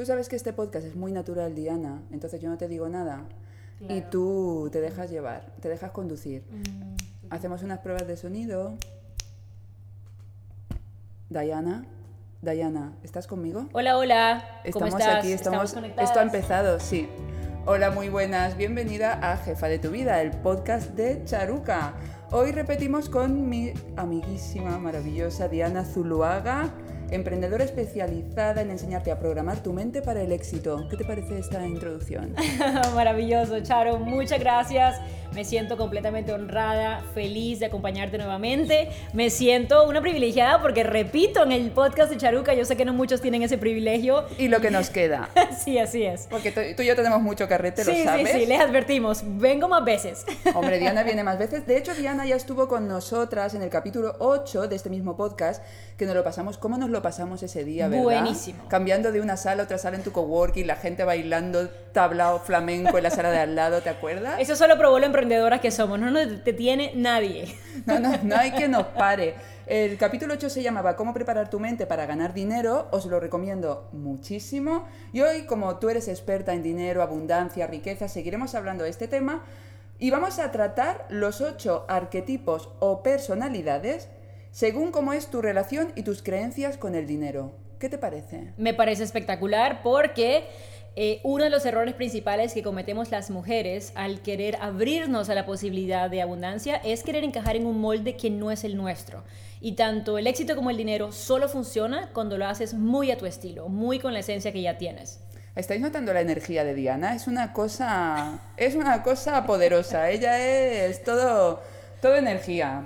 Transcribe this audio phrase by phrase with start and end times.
[0.00, 3.20] Tú sabes que este podcast es muy natural, Diana, entonces yo no te digo nada
[3.86, 6.42] y tú te dejas llevar, te dejas conducir.
[6.50, 7.28] Mm.
[7.28, 8.78] Hacemos unas pruebas de sonido.
[11.28, 11.84] Diana,
[12.40, 13.66] Diana, ¿estás conmigo?
[13.74, 14.62] Hola, hola.
[14.72, 15.16] ¿Cómo Estamos estás?
[15.16, 16.08] aquí, estamos, conectadas?
[16.08, 17.06] esto ha empezado, sí.
[17.66, 21.92] Hola, muy buenas, bienvenida a Jefa de tu Vida, el podcast de Charuca.
[22.30, 26.72] Hoy repetimos con mi amiguísima, maravillosa Diana Zuluaga,
[27.10, 30.86] emprendedora especializada en enseñarte a programar tu mente para el éxito.
[30.88, 32.34] ¿Qué te parece esta introducción?
[32.94, 33.98] Maravilloso, Charo.
[33.98, 35.00] Muchas gracias.
[35.34, 38.88] Me siento completamente honrada, feliz de acompañarte nuevamente.
[39.12, 42.92] Me siento una privilegiada porque repito en el podcast de Charuca, yo sé que no
[42.92, 44.24] muchos tienen ese privilegio.
[44.38, 45.28] Y lo que nos queda.
[45.56, 46.26] sí, así es.
[46.28, 48.28] Porque tú, y yo tenemos mucho carrete, sí, lo sabes.
[48.28, 49.22] sí, sí, les advertimos.
[49.24, 50.26] Vengo más veces.
[50.54, 51.64] Hombre, Diana viene más veces.
[51.64, 55.62] De hecho, Diana ya estuvo con nosotras en el capítulo 8 de este mismo podcast,
[55.96, 58.04] que nos lo pasamos, ¿cómo nos lo pasamos ese día, verdad?
[58.04, 58.64] Buenísimo.
[58.68, 62.96] Cambiando de una sala a otra sala en tu coworking, la gente bailando tablao flamenco
[62.96, 64.40] en la sala de al lado, ¿te acuerdas?
[64.40, 65.98] Eso solo probó lo emprendedoras que somos.
[65.98, 67.54] No nos detiene nadie.
[67.86, 69.34] No, no, no hay que nos pare.
[69.66, 72.88] El capítulo 8 se llamaba ¿Cómo preparar tu mente para ganar dinero?
[72.90, 74.86] Os lo recomiendo muchísimo.
[75.12, 79.44] Y hoy, como tú eres experta en dinero, abundancia, riqueza, seguiremos hablando de este tema
[80.00, 84.08] y vamos a tratar los 8 arquetipos o personalidades
[84.50, 87.52] según cómo es tu relación y tus creencias con el dinero.
[87.78, 88.52] ¿Qué te parece?
[88.58, 90.44] Me parece espectacular porque
[90.96, 95.46] eh, uno de los errores principales que cometemos las mujeres al querer abrirnos a la
[95.46, 99.22] posibilidad de abundancia es querer encajar en un molde que no es el nuestro.
[99.60, 103.26] Y tanto el éxito como el dinero solo funciona cuando lo haces muy a tu
[103.26, 105.20] estilo, muy con la esencia que ya tienes.
[105.54, 107.14] ¿Estáis notando la energía de Diana?
[107.14, 110.10] Es una cosa, es una cosa poderosa.
[110.10, 111.62] Ella es todo,
[112.00, 112.84] todo energía.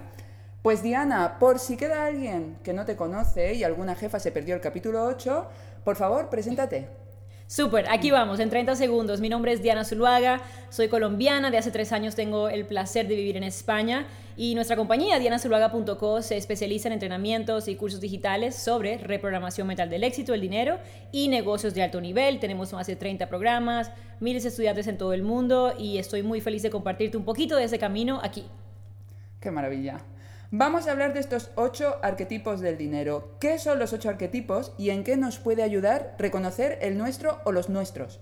[0.65, 4.55] Pues Diana, por si queda alguien que no te conoce y alguna jefa se perdió
[4.55, 5.47] el capítulo 8,
[5.84, 6.89] por favor, preséntate.
[7.47, 9.20] Súper, aquí vamos, en 30 segundos.
[9.20, 13.15] Mi nombre es Diana Zuluaga, soy colombiana, de hace tres años tengo el placer de
[13.15, 14.07] vivir en España
[14.39, 20.02] y nuestra compañía, dianazuluaga.co, se especializa en entrenamientos y cursos digitales sobre reprogramación mental del
[20.02, 20.79] éxito, el dinero
[21.13, 22.41] y negocios de alto nivel.
[22.41, 26.41] Tenemos más de 30 programas, miles de estudiantes en todo el mundo y estoy muy
[26.41, 28.46] feliz de compartirte un poquito de ese camino aquí.
[29.41, 30.01] ¡Qué maravilla!
[30.57, 33.35] Vamos a hablar de estos ocho arquetipos del dinero.
[33.41, 37.51] ¿Qué son los ocho arquetipos y en qué nos puede ayudar reconocer el nuestro o
[37.51, 38.20] los nuestros?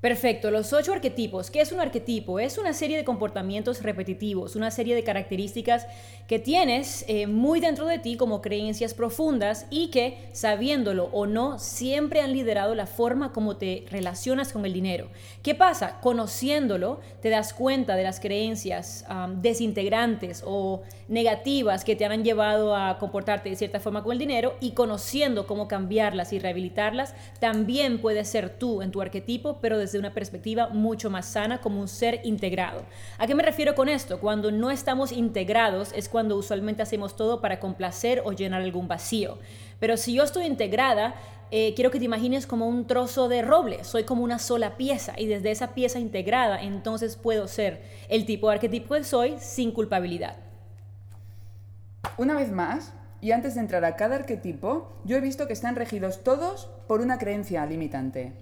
[0.00, 1.50] Perfecto, los ocho arquetipos.
[1.50, 2.40] ¿Qué es un arquetipo?
[2.40, 5.86] Es una serie de comportamientos repetitivos, una serie de características
[6.26, 11.58] que tienes eh, muy dentro de ti como creencias profundas y que, sabiéndolo o no,
[11.58, 15.08] siempre han liderado la forma como te relacionas con el dinero.
[15.42, 16.00] ¿Qué pasa?
[16.00, 19.04] Conociéndolo, te das cuenta de las creencias
[19.36, 24.56] desintegrantes o negativas que te han llevado a comportarte de cierta forma con el dinero
[24.60, 29.98] y conociendo cómo cambiarlas y rehabilitarlas, también puedes ser tú en tu arquetipo, pero desde
[29.98, 32.84] una perspectiva mucho más sana como un ser integrado.
[33.18, 34.20] ¿A qué me refiero con esto?
[34.20, 39.38] Cuando no estamos integrados es cuando usualmente hacemos todo para complacer o llenar algún vacío.
[39.80, 41.14] Pero si yo estoy integrada,
[41.50, 45.14] eh, quiero que te imagines como un trozo de roble, soy como una sola pieza
[45.18, 49.72] y desde esa pieza integrada entonces puedo ser el tipo de arquetipo que soy sin
[49.72, 50.36] culpabilidad.
[52.16, 55.76] Una vez más, y antes de entrar a cada arquetipo, yo he visto que están
[55.76, 58.32] regidos todos por una creencia limitante.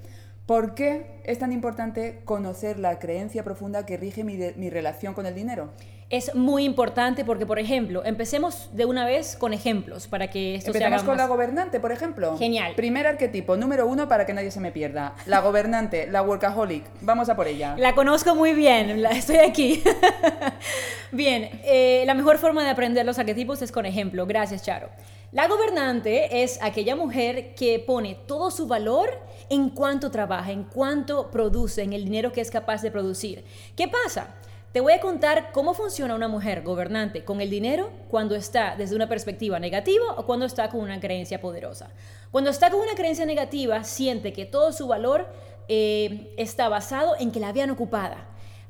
[0.48, 5.12] ¿Por qué es tan importante conocer la creencia profunda que rige mi, de- mi relación
[5.12, 5.68] con el dinero?
[6.08, 10.72] Es muy importante porque, por ejemplo, empecemos de una vez con ejemplos para que esto
[10.72, 12.38] se con más- la gobernante, por ejemplo.
[12.38, 12.72] Genial.
[12.76, 15.14] Primer arquetipo, número uno para que nadie se me pierda.
[15.26, 16.82] La gobernante, la workaholic.
[17.02, 17.76] Vamos a por ella.
[17.76, 19.82] La conozco muy bien, la- estoy aquí.
[21.12, 24.24] bien, eh, la mejor forma de aprender los arquetipos es con ejemplo.
[24.26, 24.88] Gracias, Charo.
[25.30, 29.10] La gobernante es aquella mujer que pone todo su valor
[29.50, 33.44] en cuanto trabaja, en cuanto produce, en el dinero que es capaz de producir.
[33.76, 34.36] ¿Qué pasa?
[34.72, 38.96] Te voy a contar cómo funciona una mujer gobernante con el dinero cuando está desde
[38.96, 41.90] una perspectiva negativa o cuando está con una creencia poderosa.
[42.30, 45.28] Cuando está con una creencia negativa, siente que todo su valor
[45.68, 48.28] eh, está basado en que la vean ocupada.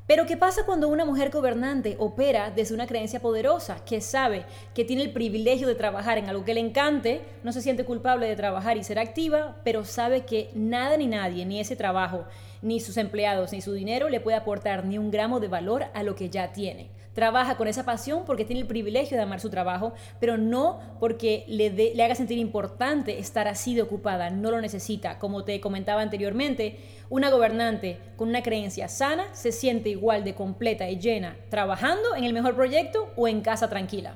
[0.09, 4.83] Pero ¿qué pasa cuando una mujer gobernante opera desde una creencia poderosa, que sabe que
[4.83, 8.35] tiene el privilegio de trabajar en algo que le encante, no se siente culpable de
[8.35, 12.25] trabajar y ser activa, pero sabe que nada ni nadie, ni ese trabajo,
[12.63, 16.01] ni sus empleados, ni su dinero le puede aportar ni un gramo de valor a
[16.01, 16.89] lo que ya tiene?
[17.19, 21.43] Trabaja con esa pasión porque tiene el privilegio de amar su trabajo, pero no porque
[21.49, 25.19] le, haga sentir importante estar así de ocupada, no lo necesita.
[25.19, 26.79] Como te comentaba anteriormente,
[27.09, 32.23] una gobernante con una creencia sana se siente igual de completa y llena trabajando en
[32.23, 34.15] el mejor proyecto o en casa tranquila.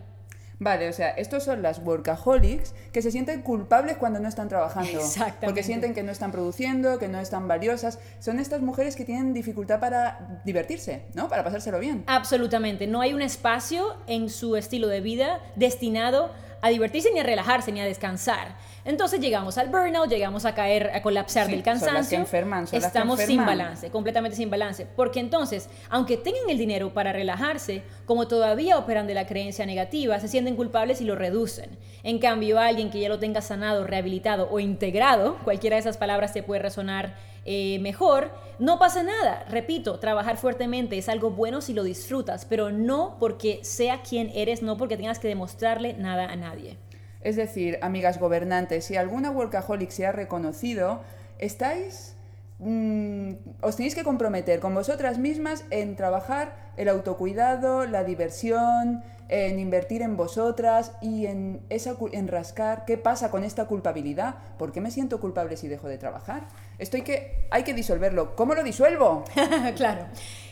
[0.63, 4.99] Vale, o sea, estos son las workaholics que se sienten culpables cuando no están trabajando.
[4.99, 5.45] Exactamente.
[5.45, 7.99] Porque sienten que no están produciendo, que no están valiosas.
[8.19, 11.27] Son estas mujeres que tienen dificultad para divertirse, ¿no?
[11.27, 12.05] Para pasárselo bien.
[12.07, 12.87] Absolutamente.
[12.87, 16.31] No hay un espacio en su estilo de vida destinado
[16.63, 18.55] a divertirse ni a relajarse ni a descansar.
[18.85, 22.17] Entonces llegamos al burnout, llegamos a caer, a colapsar Sí, del son las que cansancio.
[22.19, 24.85] enferman, son las que Estamos sin balance, completamente sin balance.
[24.95, 30.19] Porque entonces, aunque tengan el dinero para relajarse, como todavía operan de la creencia negativa,
[30.21, 31.77] se sienten culpables y lo reducen.
[32.01, 36.31] En cambio, alguien que ya lo tenga sanado, rehabilitado o integrado, cualquiera de esas palabras
[36.31, 37.15] te puede resonar
[37.45, 39.45] eh, mejor, no pasa nada.
[39.49, 44.61] Repito, trabajar fuertemente es algo bueno si lo disfrutas, pero no porque sea quien eres,
[44.61, 46.77] no porque tengas que demostrarle nada a nadie.
[47.21, 51.01] Es decir, amigas gobernantes, si alguna workaholic se ha reconocido,
[51.39, 52.15] estáis.
[52.59, 59.59] mm, os tenéis que comprometer con vosotras mismas en trabajar el autocuidado, la diversión, en
[59.59, 64.35] invertir en vosotras y en, esa, en rascar qué pasa con esta culpabilidad.
[64.57, 66.43] ¿Por qué me siento culpable si dejo de trabajar?
[66.83, 68.35] Esto hay que, hay que disolverlo.
[68.35, 69.23] ¿Cómo lo disuelvo?
[69.77, 70.05] claro.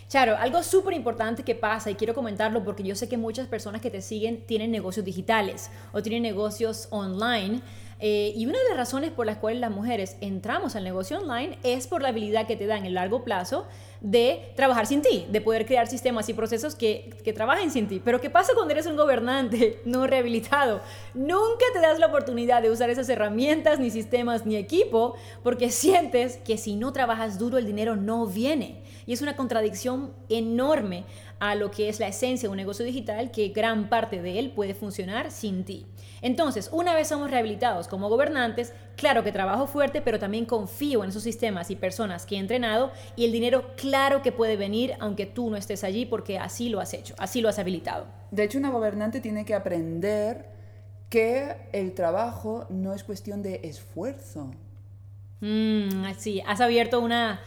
[0.08, 3.82] Charo, algo súper importante que pasa y quiero comentarlo porque yo sé que muchas personas
[3.82, 7.60] que te siguen tienen negocios digitales o tienen negocios online.
[8.00, 11.58] eh, y una de las razones por las cuales las mujeres entramos al negocio online
[11.64, 13.68] es por la habilidad que te da en el largo plazo
[14.02, 18.02] de trabajar sin ti, de poder crear sistemas y procesos que, que trabajen sin ti.
[18.04, 20.82] Pero ¿qué pasa cuando eres un gobernante no rehabilitado?
[21.14, 26.38] Nunca te das la oportunidad de usar esas herramientas, ni sistemas, ni equipo, porque sientes
[26.38, 28.82] que si no trabajas duro el dinero no viene.
[29.06, 31.06] Y es una contradicción enorme
[31.40, 34.52] a lo que es la esencia de un negocio digital, que gran parte de él
[34.52, 35.86] puede funcionar sin ti.
[36.22, 41.10] Entonces, una vez somos rehabilitados como gobernantes, claro que trabajo fuerte, pero también confío en
[41.10, 45.26] esos sistemas y personas que he entrenado y el dinero claro que puede venir aunque
[45.26, 48.06] tú no estés allí porque así lo has hecho, así lo has habilitado.
[48.30, 50.46] De hecho, una gobernante tiene que aprender
[51.10, 54.52] que el trabajo no es cuestión de esfuerzo.
[55.42, 57.42] Mm, sí, has abierto una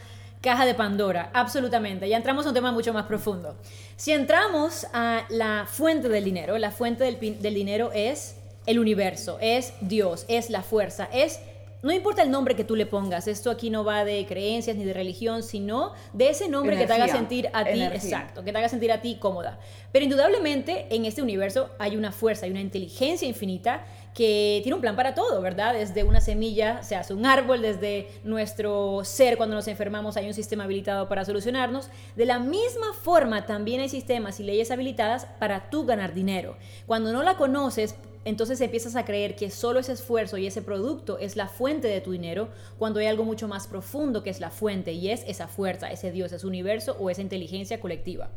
[0.44, 2.06] caja de Pandora, absolutamente.
[2.06, 3.56] Ya entramos a un tema mucho más profundo.
[3.96, 9.72] Si entramos a la fuente del dinero, la fuente del, dinero es el universo, es
[9.80, 11.40] Dios, es la fuerza, es...
[11.82, 14.86] No importa el nombre que tú le pongas, esto aquí no va de creencias ni
[14.86, 17.94] de religión, sino de ese nombre que te haga sentir a ti, energía.
[17.94, 19.58] exacto, que te haga sentir a ti cómoda.
[19.92, 23.84] Pero indudablemente en este universo hay una fuerza, hay una inteligencia infinita
[24.14, 25.74] que tiene un plan para todo, ¿verdad?
[25.74, 30.34] Desde una semilla se hace un árbol, desde nuestro ser cuando nos enfermamos hay un
[30.34, 31.90] sistema habilitado para solucionarnos.
[32.14, 36.56] De la misma forma también hay sistemas y leyes habilitadas para tú ganar dinero.
[36.86, 41.18] Cuando no la conoces, entonces empiezas a creer que solo ese esfuerzo y ese producto
[41.18, 44.50] es la fuente de tu dinero, cuando hay algo mucho más profundo que es la
[44.50, 48.30] fuente y es esa fuerza, ese Dios, ese universo o esa inteligencia colectiva.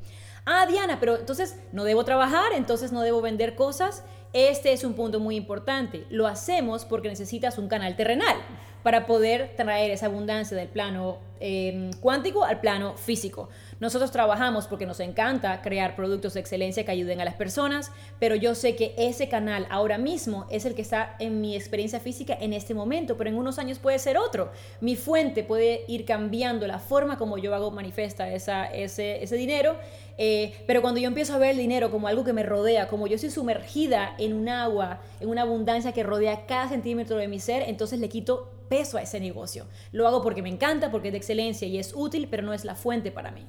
[0.49, 4.03] Ah, Diana, pero entonces no debo trabajar, entonces no debo vender cosas.
[4.37, 6.05] Este es un punto muy importante.
[6.11, 8.35] Lo hacemos porque necesitas un canal terrenal
[8.83, 13.49] para poder traer esa abundancia del plano eh, cuántico al plano físico.
[13.79, 18.33] Nosotros trabajamos porque nos encanta crear productos de excelencia que ayuden a las personas, pero
[18.35, 22.35] yo sé que ese canal ahora mismo es el que está en mi experiencia física
[22.39, 24.51] en este momento, pero en unos años puede ser otro.
[24.81, 29.75] Mi fuente puede ir cambiando la forma como yo hago manifiesta ese, ese dinero,
[30.17, 33.05] eh, pero cuando yo empiezo a ver el dinero como algo que me rodea, como
[33.05, 37.39] yo estoy sumergida en un agua, en una abundancia que rodea cada centímetro de mi
[37.39, 39.65] ser, entonces le quito peso a ese negocio.
[39.91, 42.65] Lo hago porque me encanta, porque es de excelencia y es útil, pero no es
[42.65, 43.45] la fuente para mí.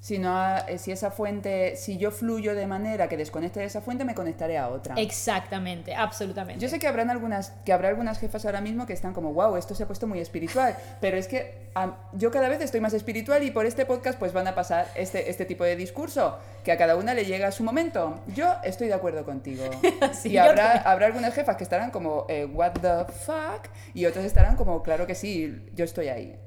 [0.00, 3.82] Si, no, eh, si esa fuente, si yo fluyo de manera que desconecte de esa
[3.82, 4.94] fuente, me conectaré a otra.
[4.96, 6.58] Exactamente, absolutamente.
[6.58, 9.56] Yo sé que habrán algunas, que habrá algunas jefas ahora mismo que están como, wow,
[9.56, 10.74] esto se ha puesto muy espiritual.
[11.02, 14.32] Pero es que am, yo cada vez estoy más espiritual y por este podcast pues
[14.32, 17.52] van a pasar este, este tipo de discurso, que a cada una le llega a
[17.52, 18.22] su momento.
[18.34, 19.64] Yo estoy de acuerdo contigo.
[20.12, 24.24] Sí, y habrá, habrá algunas jefas que estarán como, eh, what the fuck, y otras
[24.24, 26.38] estarán como, claro que sí, yo estoy ahí.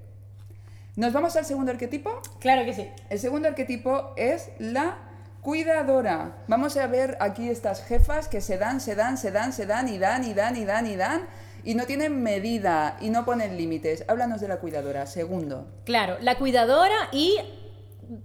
[0.96, 2.22] ¿Nos vamos al segundo arquetipo?
[2.40, 2.88] Claro que sí.
[3.10, 4.98] El segundo arquetipo es la
[5.42, 6.44] cuidadora.
[6.48, 9.90] Vamos a ver aquí estas jefas que se dan, se dan, se dan, se dan
[9.90, 11.28] y dan y dan y dan y dan
[11.64, 14.06] y no tienen medida y no ponen límites.
[14.08, 15.08] Háblanos de la cuidadora.
[15.08, 15.68] Segundo.
[15.84, 17.40] Claro, la cuidadora y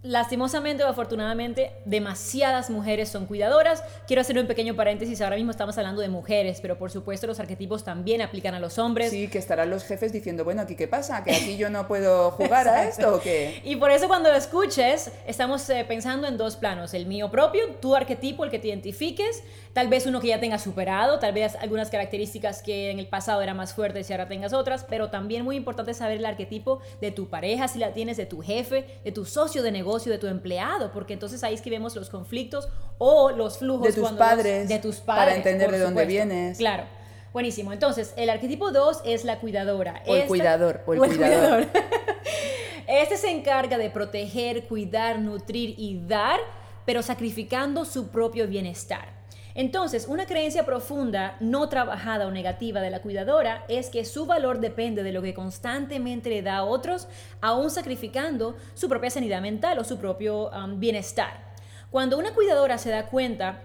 [0.03, 3.83] lastimosamente o afortunadamente demasiadas mujeres son cuidadoras.
[4.07, 7.41] Quiero hacer un pequeño paréntesis, ahora mismo estamos hablando de mujeres, pero por supuesto los
[7.41, 9.11] arquetipos también aplican a los hombres.
[9.11, 12.31] Sí, que estarán los jefes diciendo, bueno, aquí qué pasa, que aquí yo no puedo
[12.33, 13.61] jugar a esto o qué.
[13.65, 17.63] Y por eso cuando lo escuches, estamos eh, pensando en dos planos, el mío propio,
[17.81, 19.43] tu arquetipo, el que te identifiques,
[19.73, 23.43] tal vez uno que ya tengas superado, tal vez algunas características que en el pasado
[23.43, 27.11] eran más fuertes y ahora tengas otras, pero también muy importante saber el arquetipo de
[27.11, 30.19] tu pareja, si la tienes, de tu jefe, de tu socio de de negocio de
[30.19, 34.03] tu empleado, porque entonces ahí es que vemos los conflictos o los flujos de tus
[34.11, 35.25] los- padres, de tus padres.
[35.27, 36.59] para entender de dónde vienes.
[36.59, 36.85] Claro.
[37.33, 37.73] Buenísimo.
[37.75, 40.03] Entonces, el arquetipo 2 es la cuidadora.
[40.07, 41.67] O el Esta- cuidador, o el cuidador.
[42.87, 46.41] Este se encarga de proteger, cuidar, nutrir y dar,
[46.87, 49.18] pero sacrificando su propio bienestar.
[49.59, 54.61] Entonces, una creencia profunda, no trabajada o negativa de la cuidadora es que su valor
[54.61, 57.09] depende de lo que constantemente le da a otros,
[57.41, 61.57] aún sacrificando su propia sanidad mental o su propio um, bienestar.
[61.91, 63.61] Cuando una cuidadora se da cuenta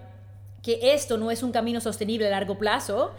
[0.63, 3.12] que esto no es un camino sostenible a largo plazo,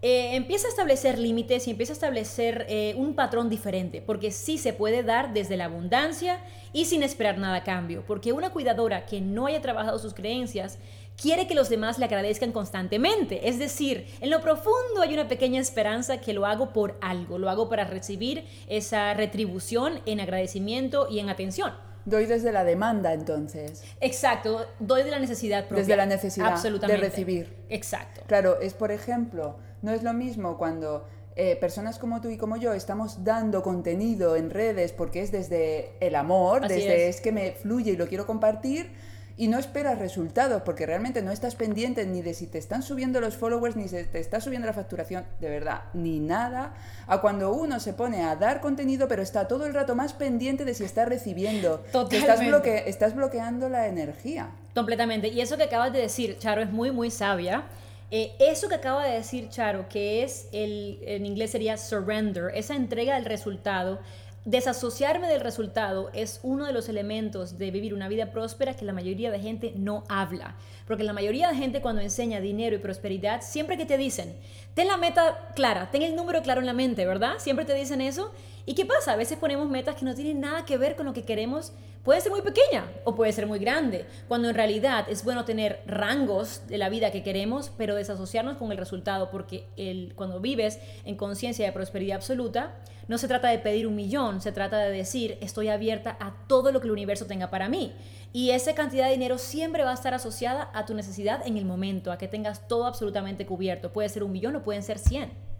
[0.00, 4.56] eh, empieza a establecer límites y empieza a establecer eh, un patrón diferente, porque sí
[4.56, 6.40] se puede dar desde la abundancia
[6.72, 10.78] y sin esperar nada a cambio, porque una cuidadora que no haya trabajado sus creencias
[11.20, 15.60] quiere que los demás le agradezcan constantemente, es decir, en lo profundo hay una pequeña
[15.60, 21.20] esperanza que lo hago por algo, lo hago para recibir esa retribución en agradecimiento y
[21.20, 21.72] en atención.
[22.04, 23.82] Doy desde la demanda, entonces.
[24.00, 25.84] Exacto, doy de la necesidad propia.
[25.84, 27.08] Desde la necesidad de Absolutamente.
[27.08, 27.56] recibir.
[27.70, 28.22] Exacto.
[28.26, 31.06] Claro, es por ejemplo, no es lo mismo cuando
[31.36, 35.92] eh, personas como tú y como yo estamos dando contenido en redes porque es desde
[36.00, 37.16] el amor, Así desde es.
[37.16, 37.20] es.
[37.22, 38.92] que me fluye y lo quiero compartir
[39.36, 43.20] y no esperas resultados porque realmente no estás pendiente ni de si te están subiendo
[43.20, 46.74] los followers ni si te está subiendo la facturación, de verdad, ni nada,
[47.08, 50.64] a cuando uno se pone a dar contenido pero está todo el rato más pendiente
[50.64, 51.82] de si está recibiendo.
[51.82, 52.46] Que Estás, Totalmente.
[52.50, 54.50] bloque- estás bloqueando la energía.
[54.74, 55.28] Completamente.
[55.28, 57.64] Y eso que acabas de decir, Charo, es muy, muy sabia.
[58.10, 62.76] Eh, eso que acaba de decir Charo, que es el, en inglés sería surrender, esa
[62.76, 63.98] entrega del resultado,
[64.44, 68.92] desasociarme del resultado es uno de los elementos de vivir una vida próspera que la
[68.92, 70.56] mayoría de gente no habla.
[70.86, 74.34] Porque la mayoría de gente cuando enseña dinero y prosperidad, siempre que te dicen,
[74.74, 77.34] ten la meta clara, ten el número claro en la mente, ¿verdad?
[77.38, 78.32] Siempre te dicen eso.
[78.66, 79.12] ¿Y qué pasa?
[79.12, 81.72] A veces ponemos metas que no tienen nada que ver con lo que queremos.
[82.02, 85.82] Puede ser muy pequeña o puede ser muy grande, cuando en realidad es bueno tener
[85.86, 90.78] rangos de la vida que queremos, pero desasociarnos con el resultado, porque el, cuando vives
[91.04, 92.74] en conciencia de prosperidad absoluta,
[93.08, 96.72] no se trata de pedir un millón, se trata de decir, estoy abierta a todo
[96.72, 97.94] lo que el universo tenga para mí.
[98.32, 101.64] Y esa cantidad de dinero siempre va a estar asociada a tu necesidad en el
[101.64, 103.92] momento, a que tengas todo absolutamente cubierto.
[103.92, 105.53] Puede ser un millón o pueden ser 100.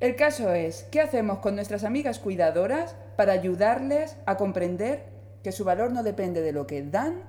[0.00, 5.04] El caso es, ¿qué hacemos con nuestras amigas cuidadoras para ayudarles a comprender
[5.42, 7.22] que su valor no depende de lo que dan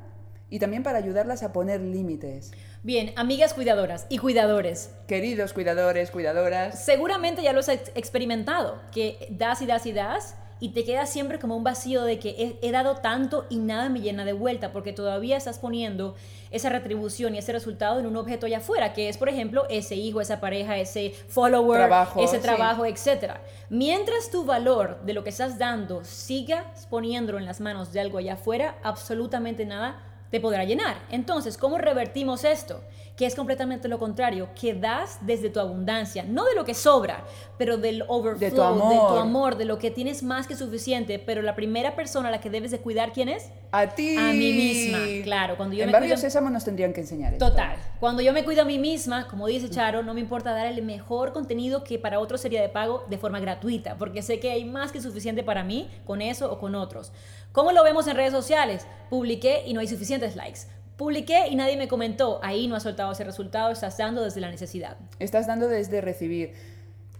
[0.50, 2.52] y también para ayudarlas a poner límites?
[2.84, 9.28] Bien, amigas cuidadoras y cuidadores, Queridos cuidadores, cuidadoras, seguramente ya lo has ex- experimentado, que
[9.32, 12.68] das y das y das y te queda siempre como un vacío de que he,
[12.68, 16.16] he dado tanto y nada me llena de vuelta porque todavía estás poniendo
[16.52, 19.96] esa retribución y ese resultado en un objeto allá afuera, que es por ejemplo ese
[19.96, 22.42] hijo, esa pareja, ese follower, Trabajo, ese sí.
[22.42, 23.42] trabajo, etcétera.
[23.70, 28.18] Mientras tu valor de lo que estás dando sigas poniéndolo en las manos de algo
[28.18, 30.98] allá afuera, absolutamente nada te podrá llenar.
[31.10, 32.82] Entonces, ¿cómo revertimos esto?
[33.16, 37.24] Que es completamente lo contrario, que das desde tu abundancia, no de lo que sobra,
[37.58, 38.90] pero del overflow, De tu amor.
[38.94, 42.32] de, tu amor, de lo que tienes más que suficiente, pero la primera persona a
[42.32, 43.50] la que debes de cuidar, ¿quién es?
[43.72, 44.16] a ti.
[44.18, 47.34] A mí misma, claro, cuando yo en me Barrio cuido- Sésamo nos tendrían que enseñar
[47.34, 47.50] esto.
[47.50, 47.76] Total.
[48.00, 50.82] Cuando yo me cuido a mí misma, como dice Charo, no me importa dar el
[50.84, 54.64] mejor contenido que para otros sería de pago de forma gratuita, porque sé que hay
[54.64, 57.12] más que suficiente para mí con eso o con otros.
[57.58, 58.86] ¿Cómo lo vemos en redes sociales?
[59.10, 60.60] Publiqué y no hay suficientes likes.
[60.96, 62.40] Publiqué y nadie me comentó.
[62.44, 64.98] Ahí no has soltado ese resultado, estás dando desde la necesidad.
[65.18, 66.54] Estás dando desde recibir.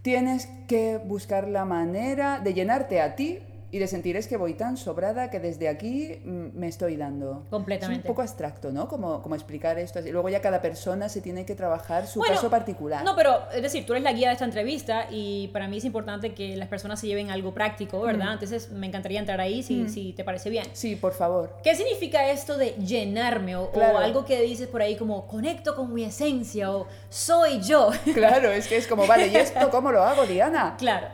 [0.02, 4.54] Tienes que buscar la manera de llenarte a ti y de sentir es que voy
[4.54, 7.44] tan sobrada que desde aquí mm, me estoy dando.
[7.50, 8.00] Completamente.
[8.00, 8.88] Es un poco abstracto, ¿no?
[8.88, 10.00] Como, como explicar esto.
[10.00, 13.04] Y luego ya cada persona se tiene que trabajar su Bueno, caso particular.
[13.04, 15.84] No, pero es decir, tú eres la guía de esta entrevista y para mí es
[15.84, 18.32] importante que las personas se lleven algo práctico, ¿verdad?
[18.32, 20.64] Entonces me encantaría entrar ahí si, si te parece bien.
[20.72, 21.56] Sí, por favor.
[21.62, 23.98] ¿Qué significa esto de llenarme o, o Claro.
[23.98, 27.90] algo que dices por ahí como conecto con mi esencia o soy yo?
[28.14, 30.74] Claro, es que es como, vale, ¿y esto cómo lo hago, Diana?
[30.78, 31.06] claro.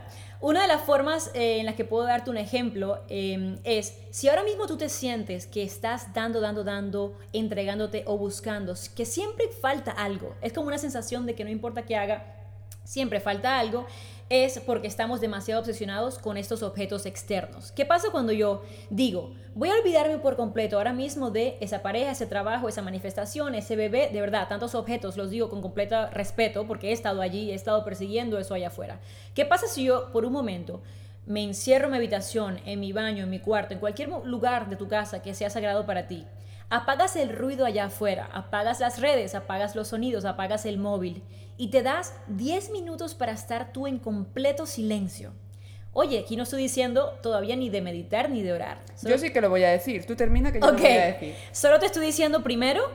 [0.45, 4.29] Una de las formas eh, en las que puedo darte un ejemplo eh, es, si
[4.29, 9.49] ahora mismo tú te sientes que estás dando, dando, dando, entregándote o buscando, que siempre
[9.49, 12.27] falta algo, es como una sensación de que no importa qué haga,
[12.85, 13.87] siempre falta algo,
[14.31, 17.73] es porque estamos demasiado obsesionados con estos objetos externos.
[17.73, 22.13] ¿Qué pasa cuando yo digo, voy a olvidarme por completo ahora mismo de esa pareja,
[22.13, 26.67] ese trabajo, esa manifestación, ese bebé, de verdad, tantos objetos, los digo con completo respeto
[26.67, 28.99] porque he estado allí, he estado persiguiendo eso allá afuera.
[29.35, 30.83] ¿Qué pasa si yo por un momento
[31.27, 34.77] me encierro en mi habitación, en mi baño, en mi cuarto, en cualquier lugar de
[34.77, 36.27] tu casa que sea sagrado para ti?
[36.75, 41.23] Apagas el ruido allá afuera, apagas las redes, apagas los sonidos, apagas el móvil
[41.57, 45.33] y te das 10 minutos para estar tú en completo silencio.
[45.93, 48.81] Oye, aquí no estoy diciendo todavía ni de meditar ni de orar.
[49.03, 50.05] Yo sí que lo voy a decir.
[50.05, 51.37] Tú termina que yo lo voy a decir.
[51.53, 52.91] Solo te estoy diciendo primero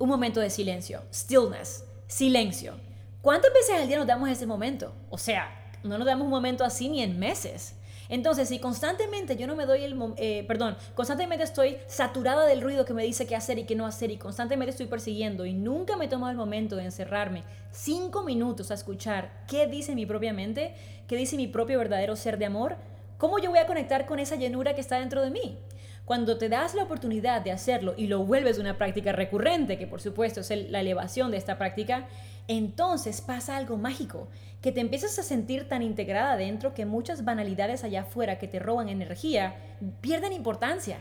[0.00, 1.00] un momento de silencio.
[1.14, 1.84] Stillness.
[2.08, 2.74] Silencio.
[3.22, 4.92] ¿Cuántas veces al día nos damos ese momento?
[5.08, 7.76] O sea, no nos damos un momento así ni en meses.
[8.10, 12.84] Entonces, si constantemente yo no me doy el, eh, perdón, constantemente estoy saturada del ruido
[12.84, 15.96] que me dice qué hacer y qué no hacer y constantemente estoy persiguiendo y nunca
[15.96, 20.74] me tomo el momento de encerrarme cinco minutos a escuchar qué dice mi propia mente,
[21.06, 22.76] qué dice mi propio verdadero ser de amor,
[23.16, 25.58] ¿cómo yo voy a conectar con esa llenura que está dentro de mí?
[26.10, 30.00] Cuando te das la oportunidad de hacerlo y lo vuelves una práctica recurrente, que por
[30.00, 32.08] supuesto es la elevación de esta práctica,
[32.48, 34.26] entonces pasa algo mágico,
[34.60, 38.58] que te empiezas a sentir tan integrada dentro que muchas banalidades allá afuera que te
[38.58, 39.54] roban energía
[40.00, 40.98] pierden importancia.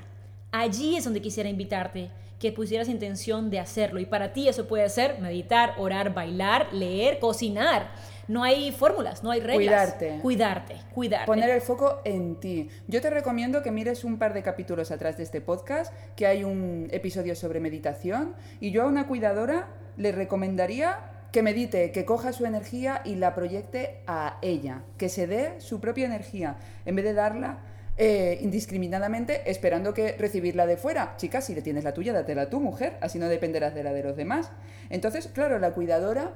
[0.52, 4.00] Allí es donde quisiera invitarte, que pusieras intención de hacerlo.
[4.00, 7.90] Y para ti eso puede ser meditar, orar, bailar, leer, cocinar.
[8.30, 9.96] No hay fórmulas, no hay reglas.
[9.96, 10.20] Cuidarte.
[10.22, 11.26] Cuidarte, cuidarte.
[11.26, 12.70] Poner el foco en ti.
[12.88, 16.44] Yo te recomiendo que mires un par de capítulos atrás de este podcast, que hay
[16.44, 18.36] un episodio sobre meditación.
[18.60, 21.00] Y yo a una cuidadora le recomendaría
[21.32, 25.80] que medite, que coja su energía y la proyecte a ella, que se dé su
[25.80, 27.62] propia energía, en vez de darla
[27.98, 31.16] eh, indiscriminadamente esperando que recibirla de fuera.
[31.18, 33.92] Chicas, si le tienes la tuya, dátela a tu mujer, así no dependerás de la
[33.92, 34.52] de los demás.
[34.92, 36.34] Entonces, claro, la cuidadora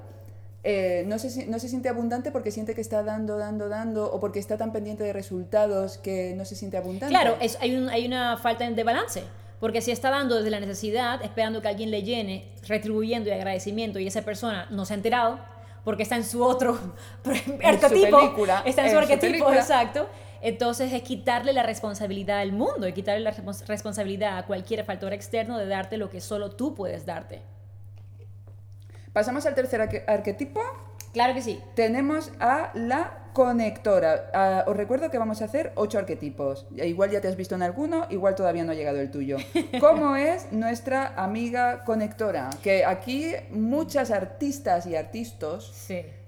[0.66, 4.18] eh, no, se, no se siente abundante porque siente que está dando, dando, dando, o
[4.18, 7.08] porque está tan pendiente de resultados que no se siente abundante.
[7.08, 9.22] Claro, es, hay, un, hay una falta de balance.
[9.60, 13.98] Porque si está dando desde la necesidad, esperando que alguien le llene, retribuyendo y agradecimiento,
[13.98, 15.38] y esa persona no se ha enterado,
[15.84, 16.78] porque está en su otro
[17.62, 20.08] arquetipo, está en su arquetipo, exacto.
[20.40, 23.30] Entonces es quitarle la responsabilidad al mundo, y quitarle la
[23.66, 27.42] responsabilidad a cualquier factor externo de darte lo que solo tú puedes darte.
[29.14, 30.60] Pasamos al tercer arquetipo.
[31.12, 31.62] Claro que sí.
[31.76, 34.28] Tenemos a la conectora.
[34.34, 36.66] Ah, os recuerdo que vamos a hacer ocho arquetipos.
[36.74, 39.36] Igual ya te has visto en alguno, igual todavía no ha llegado el tuyo.
[39.80, 42.50] ¿Cómo es nuestra amiga conectora?
[42.60, 45.64] Que aquí muchas artistas y artistas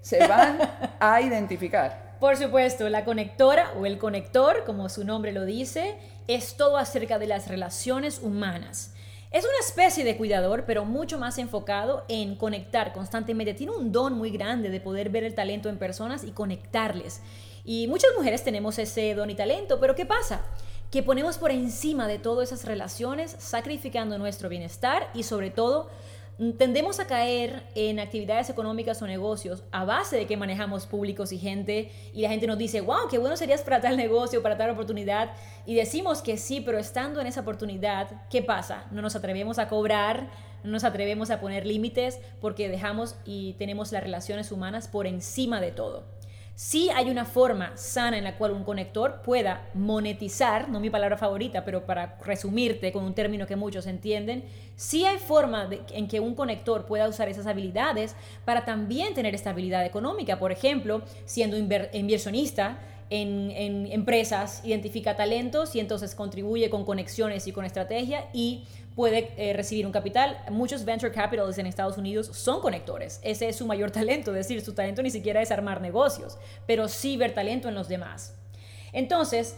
[0.01, 0.57] se van
[1.01, 2.15] a identificar.
[2.21, 5.97] Por supuesto, la conectora o el conector, como su nombre lo dice,
[6.29, 8.93] es todo acerca de las relaciones humanas.
[9.29, 13.53] Es una especie de cuidador, pero mucho más enfocado en conectar constantemente.
[13.53, 17.21] Tiene un don muy grande de poder ver el talento en personas y conectarles.
[17.65, 20.45] Y muchas mujeres tenemos ese don y talento, pero ¿qué pasa?
[20.91, 25.89] Que ponemos por encima de todas esas relaciones, sacrificando nuestro bienestar y sobre todo
[26.57, 31.39] tendemos a caer en actividades económicas o negocios a base de que manejamos públicos y
[31.39, 34.69] gente y la gente nos dice, wow, qué bueno serías para tal negocio, para tal
[34.69, 35.31] oportunidad
[35.65, 38.85] y decimos que sí, pero estando en esa oportunidad, ¿qué pasa?
[38.91, 40.29] No nos atrevemos a cobrar,
[40.63, 45.59] no nos atrevemos a poner límites porque dejamos y tenemos las relaciones humanas por encima
[45.59, 46.16] de todo.
[46.59, 51.15] Sí hay una forma sana en la cual un conector pueda monetizar, no mi palabra
[51.15, 54.43] favorita, pero para resumirte con un término que muchos entienden,
[54.75, 59.85] sí hay forma en que un conector pueda usar esas habilidades para también tener estabilidad
[59.85, 60.39] económica.
[60.39, 62.79] Por ejemplo, siendo inversionista,
[63.11, 68.65] en, en, empresas, identifica talentos y entonces contribuye con conexiones y con estrategia y
[68.97, 70.39] puede eh, recibir un capital.
[70.49, 73.19] Muchos venture capitalists en Estados Unidos son conectores.
[73.21, 76.87] Ese es su mayor talento, es decir, su talento ni siquiera es armar negocios, pero
[76.87, 78.33] sí ver talento en los demás.
[78.91, 79.55] Entonces,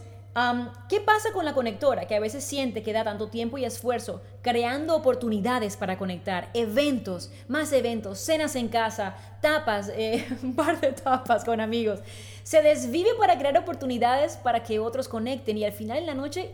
[0.90, 4.20] ¿qué pasa con la conectora que a veces siente que da tanto tiempo y esfuerzo
[4.42, 10.92] creando oportunidades para conectar, eventos, más eventos, cenas en casa, tapas, eh, un par de
[10.92, 12.00] tapas con amigos?
[12.42, 16.50] Se desvive para crear oportunidades para que otros conecten y al final en la noche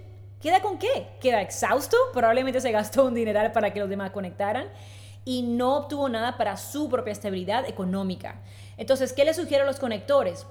[0.46, 1.08] ¿Queda con qué?
[1.20, 4.68] Queda exhausto, probablemente se gastó un dineral para que los demás conectaran
[5.24, 8.36] y no obtuvo nada para su propia estabilidad económica.
[8.76, 10.46] Entonces, ¿qué le sugiero a los conectores?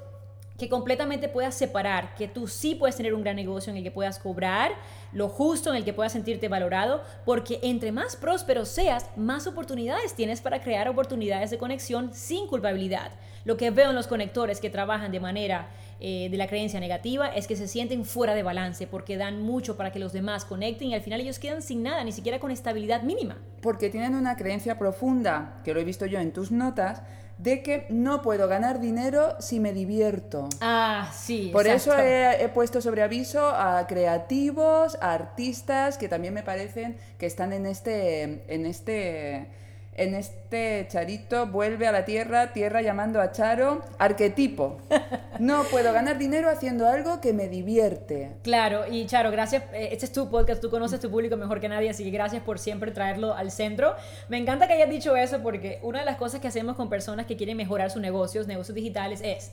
[0.57, 3.91] Que completamente puedas separar, que tú sí puedes tener un gran negocio en el que
[3.91, 4.71] puedas cobrar
[5.11, 10.13] lo justo, en el que puedas sentirte valorado, porque entre más próspero seas, más oportunidades
[10.13, 13.11] tienes para crear oportunidades de conexión sin culpabilidad.
[13.45, 17.27] Lo que veo en los conectores que trabajan de manera eh, de la creencia negativa
[17.27, 20.89] es que se sienten fuera de balance porque dan mucho para que los demás conecten
[20.89, 23.37] y al final ellos quedan sin nada, ni siquiera con estabilidad mínima.
[23.61, 27.03] Porque tienen una creencia profunda, que lo he visto yo en tus notas,
[27.37, 30.47] de que no puedo ganar dinero si me divierto.
[30.61, 31.49] Ah, sí.
[31.51, 36.97] Por eso he, he, puesto sobre aviso a creativos, a artistas que también me parecen
[37.17, 39.47] que están en este, en este
[39.95, 44.77] en este Charito vuelve a la Tierra, Tierra llamando a Charo, arquetipo.
[45.37, 48.37] No puedo ganar dinero haciendo algo que me divierte.
[48.41, 49.63] Claro, y Charo, gracias.
[49.73, 52.41] Eh, este es tu podcast, tú conoces tu público mejor que nadie, así que gracias
[52.41, 53.95] por siempre traerlo al centro.
[54.29, 57.25] Me encanta que hayas dicho eso porque una de las cosas que hacemos con personas
[57.25, 59.51] que quieren mejorar sus negocios, negocios digitales, es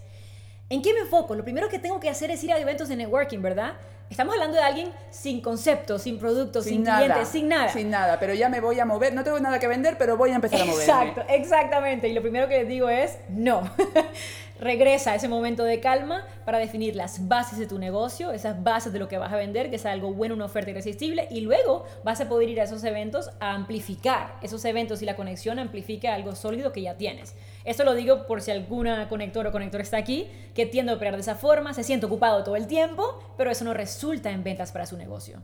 [0.72, 1.34] ¿En qué me enfoco?
[1.34, 3.74] Lo primero que tengo que hacer es ir a eventos de networking, ¿verdad?
[4.10, 7.68] Estamos hablando de alguien sin concepto, sin producto, sin, clientes, sin nada.
[7.70, 9.14] Sin nada, pero ya me voy a mover.
[9.14, 10.84] No tengo nada que vender, pero voy a empezar a moverme.
[10.84, 12.08] Exacto, exactamente.
[12.08, 13.70] Y lo primero que les digo es no.
[14.62, 18.92] Regresa a ese momento de calma para definir las bases de tu negocio, esas bases
[18.92, 21.84] de lo que vas a vender, que sea algo bueno, una oferta irresistible, y luego
[22.04, 26.14] vas a poder ir a esos eventos a amplificar esos eventos y la conexión amplifica
[26.14, 27.34] algo sólido que ya tienes.
[27.64, 31.16] Esto lo digo por si alguna conector o conector está aquí, que tiende a operar
[31.16, 34.70] de esa forma, se siente ocupado todo el tiempo, pero eso no resulta en ventas
[34.70, 35.42] para su negocio.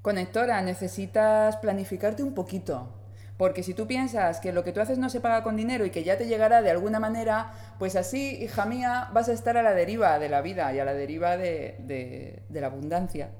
[0.00, 2.88] Conectora, necesitas planificarte un poquito.
[3.36, 5.90] Porque si tú piensas que lo que tú haces no se paga con dinero y
[5.90, 9.62] que ya te llegará de alguna manera, pues así, hija mía, vas a estar a
[9.62, 13.30] la deriva de la vida y a la deriva de, la abundancia.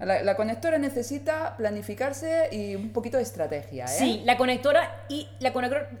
[0.00, 3.84] La, conectora necesita planificarse y un poquito de estrategia.
[3.84, 3.88] ¿eh?
[3.88, 5.52] Sí, la conectora y la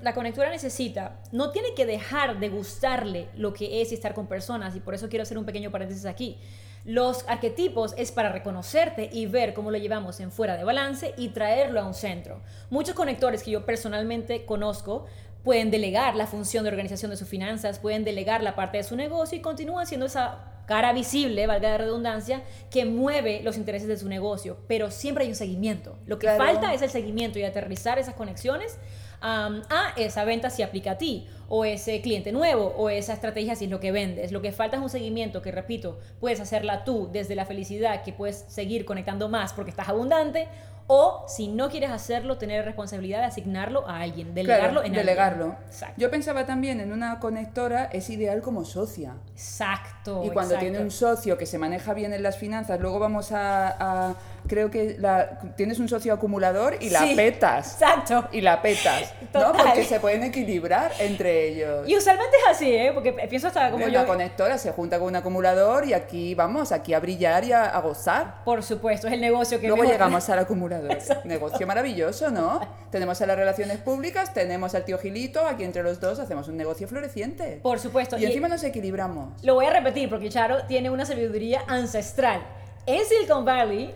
[0.02, 4.74] la conectora necesita, no tiene que dejar de gustarle lo que es estar con personas
[4.74, 6.38] y por eso quiero hacer un pequeño paréntesis aquí.
[6.84, 11.30] Los arquetipos es para reconocerte y ver cómo lo llevamos en fuera de balance y
[11.30, 12.42] traerlo a un centro.
[12.68, 15.06] Muchos conectores que yo personalmente conozco
[15.42, 18.96] pueden delegar la función de organización de sus finanzas, pueden delegar la parte de su
[18.96, 23.96] negocio y continúan siendo esa cara visible, valga la redundancia, que mueve los intereses de
[23.96, 25.98] su negocio, pero siempre hay un seguimiento.
[26.06, 28.78] Lo que falta es el seguimiento y aterrizar esas conexiones
[29.24, 33.64] a esa venta si aplica a ti, o ese cliente nuevo, o esa estrategia si
[33.64, 34.32] es lo que vendes.
[34.32, 38.12] Lo que falta es un seguimiento que, repito, puedes hacerla tú desde la felicidad, que
[38.12, 40.48] puedes seguir conectando más porque estás abundante,
[40.86, 45.56] o si no quieres hacerlo, tener responsabilidad de asignarlo a alguien, delegarlo en delegarlo.
[45.96, 49.14] Yo pensaba también en una conectora, es ideal como socia.
[49.32, 50.22] Exacto.
[50.24, 54.14] Y cuando tiene un socio que se maneja bien en las finanzas, luego vamos a,
[54.46, 57.74] creo que la, tienes un socio acumulador y la petas.
[57.74, 58.28] Exacto.
[58.32, 59.12] Y la petas.
[59.34, 59.52] ¿no?
[59.52, 61.88] Porque se pueden equilibrar entre ellos.
[61.88, 62.90] Y usualmente es así, ¿eh?
[62.92, 64.00] Porque pienso hasta como yo.
[64.00, 67.78] Una conectora se junta con un acumulador y aquí vamos, aquí a brillar y a,
[67.80, 68.42] gozar.
[68.44, 72.60] Por supuesto, es el negocio que Luego llegamos al acumulador Negocio maravilloso, ¿no?
[72.90, 76.56] tenemos a las relaciones públicas, tenemos al tío Gilito, aquí entre los dos hacemos un
[76.56, 77.60] negocio floreciente.
[77.62, 78.16] Por supuesto.
[78.18, 79.42] Y, encima nos equilibramos.
[79.42, 82.42] Lo voy a repetir porque Charo tiene una sabiduría ancestral.
[82.86, 83.94] En Silicon Valley,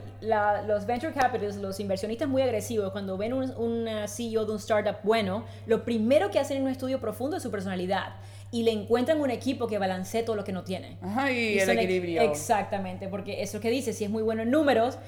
[0.67, 4.97] los venture capitalists, los inversionistas muy agresivos, cuando ven un, un, CEO de un startup
[5.03, 8.15] bueno, lo primero que hacen en un estudio profundo es su personalidad
[8.51, 10.99] y le encuentran un equipo que balancee todo lo que no tiene.
[11.03, 12.23] Ajá, y, el equilibrio.
[12.23, 14.99] Exactamente, porque eso que dice, si es muy bueno en números,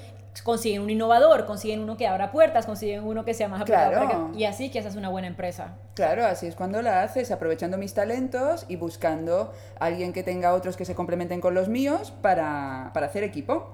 [0.44, 4.30] consiguen un innovador, consiguen uno que abra puertas, consiguen uno que sea más claro.
[4.34, 5.76] y así que haces una buena empresa.
[5.94, 10.54] Claro, así es cuando la haces, aprovechando mis talentos y buscando a alguien que tenga
[10.54, 13.70] otros que se complementen con los míos para, para hacer equipo.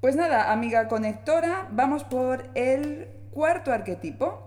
[0.00, 4.43] Pues nada, amiga conectora, vamos por el cuarto arquetipo,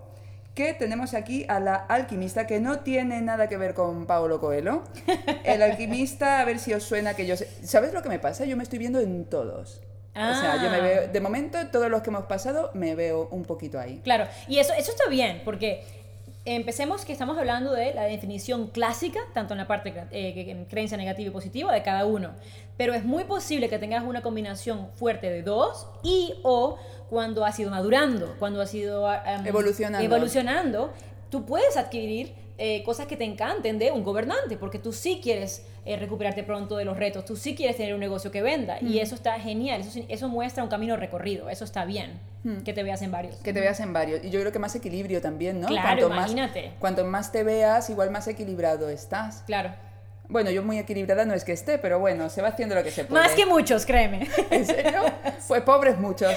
[0.58, 4.82] que tenemos aquí a la alquimista, que no tiene nada que ver con Paolo Coelho.
[5.44, 7.48] El alquimista, a ver si os suena que yo sé.
[7.62, 8.44] ¿Sabes lo que me pasa?
[8.44, 9.82] Yo me estoy viendo en todos.
[10.16, 11.06] O sea, yo me veo, ah.
[11.12, 14.00] de momento, todos los que hemos pasado, me veo un poquito ahí.
[14.02, 15.84] Claro, y eso, eso está bien, porque
[16.54, 21.28] empecemos que estamos hablando de la definición clásica, tanto en la parte eh, creencia negativa
[21.28, 22.30] y positiva de cada uno.
[22.76, 26.78] Pero es muy posible que tengas una combinación fuerte de dos y o
[27.10, 29.08] cuando has ido madurando, cuando has ido
[29.44, 30.04] evolucionando.
[30.04, 30.92] evolucionando,
[31.30, 35.64] tú puedes adquirir eh, cosas que te encanten de un gobernante, porque tú sí quieres
[35.88, 38.98] eh, recuperarte pronto de los retos, tú sí quieres tener un negocio que venda, y
[38.98, 42.20] eso está genial, eso, eso muestra un camino recorrido, eso está bien,
[42.64, 43.36] que te veas en varios.
[43.36, 45.68] Que te veas en varios, y yo creo que más equilibrio también, ¿no?
[45.68, 46.72] Claro, imagínate.
[46.78, 49.44] cuanto más te veas, igual más equilibrado estás.
[49.46, 49.72] Claro.
[50.28, 52.90] Bueno, yo muy equilibrada no es que esté, pero bueno, se va haciendo lo que
[52.90, 53.22] se puede.
[53.22, 54.28] Más que muchos, créeme.
[54.50, 55.04] ¿En serio?
[55.46, 56.34] Pues pobres muchos.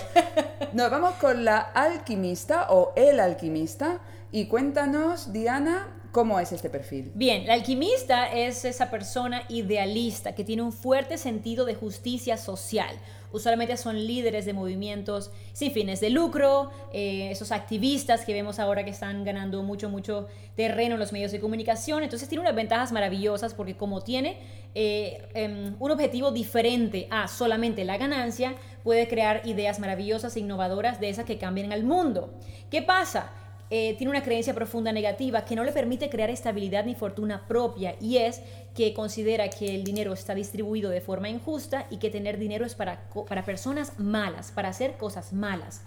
[0.71, 3.99] Nos vamos con la alquimista o el alquimista.
[4.31, 7.09] Y cuéntanos, Diana, ¿Cómo es este perfil?
[7.15, 12.93] Bien, la alquimista es esa persona idealista que tiene un fuerte sentido de justicia social.
[13.31, 18.83] Usualmente son líderes de movimientos sin fines de lucro, eh, esos activistas que vemos ahora
[18.83, 22.03] que están ganando mucho, mucho terreno en los medios de comunicación.
[22.03, 24.37] Entonces tiene unas ventajas maravillosas porque como tiene
[24.75, 30.99] eh, em, un objetivo diferente a solamente la ganancia, puede crear ideas maravillosas e innovadoras
[30.99, 32.33] de esas que cambien al mundo.
[32.69, 33.31] ¿Qué pasa?
[33.73, 37.95] Eh, tiene una creencia profunda negativa que no le permite crear estabilidad ni fortuna propia
[38.01, 38.41] y es
[38.75, 42.75] que considera que el dinero está distribuido de forma injusta y que tener dinero es
[42.75, 45.83] para, para personas malas, para hacer cosas malas.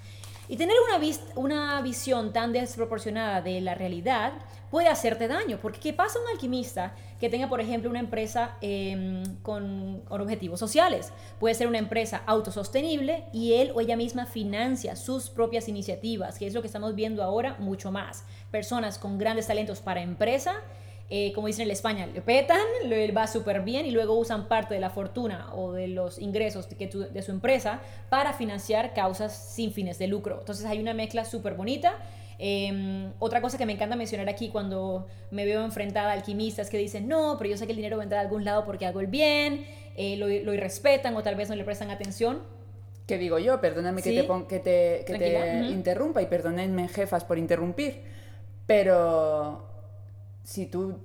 [0.48, 4.32] Y tener una, una visión tan desproporcionada de la realidad
[4.70, 9.36] puede hacerte daño, porque ¿qué pasa un alquimista que tenga, por ejemplo, una empresa em,
[9.42, 11.12] con, objetivos sociales?
[11.40, 16.46] Puede ser una empresa autosostenible y él o ella misma financia sus propias iniciativas, que
[16.46, 18.24] es lo que estamos viendo ahora mucho más.
[18.50, 20.62] Personas con grandes talentos para empresa
[21.10, 24.74] eh, como dicen en España, le petan, le va súper bien y luego usan parte
[24.74, 29.36] de la fortuna o de los ingresos de, que de su empresa para financiar causas
[29.54, 30.38] sin fines de lucro.
[30.38, 31.98] Entonces hay una mezcla súper bonita.
[32.38, 36.78] Em, otra cosa que me encanta mencionar aquí cuando me veo enfrentada a alquimistas que
[36.78, 38.86] dicen, no, pero yo sé que el dinero va a entrar a algún lado porque
[38.86, 39.64] hago el bien,
[39.96, 42.42] eh, lo, lo irrespetan o tal vez no le prestan atención.
[43.06, 43.60] ¿Qué digo yo?
[43.60, 48.00] Perdóname que te, que te, que te interrumpa y perdónenme jefas por interrumpir,
[48.66, 49.68] pero
[50.42, 50.98] si tú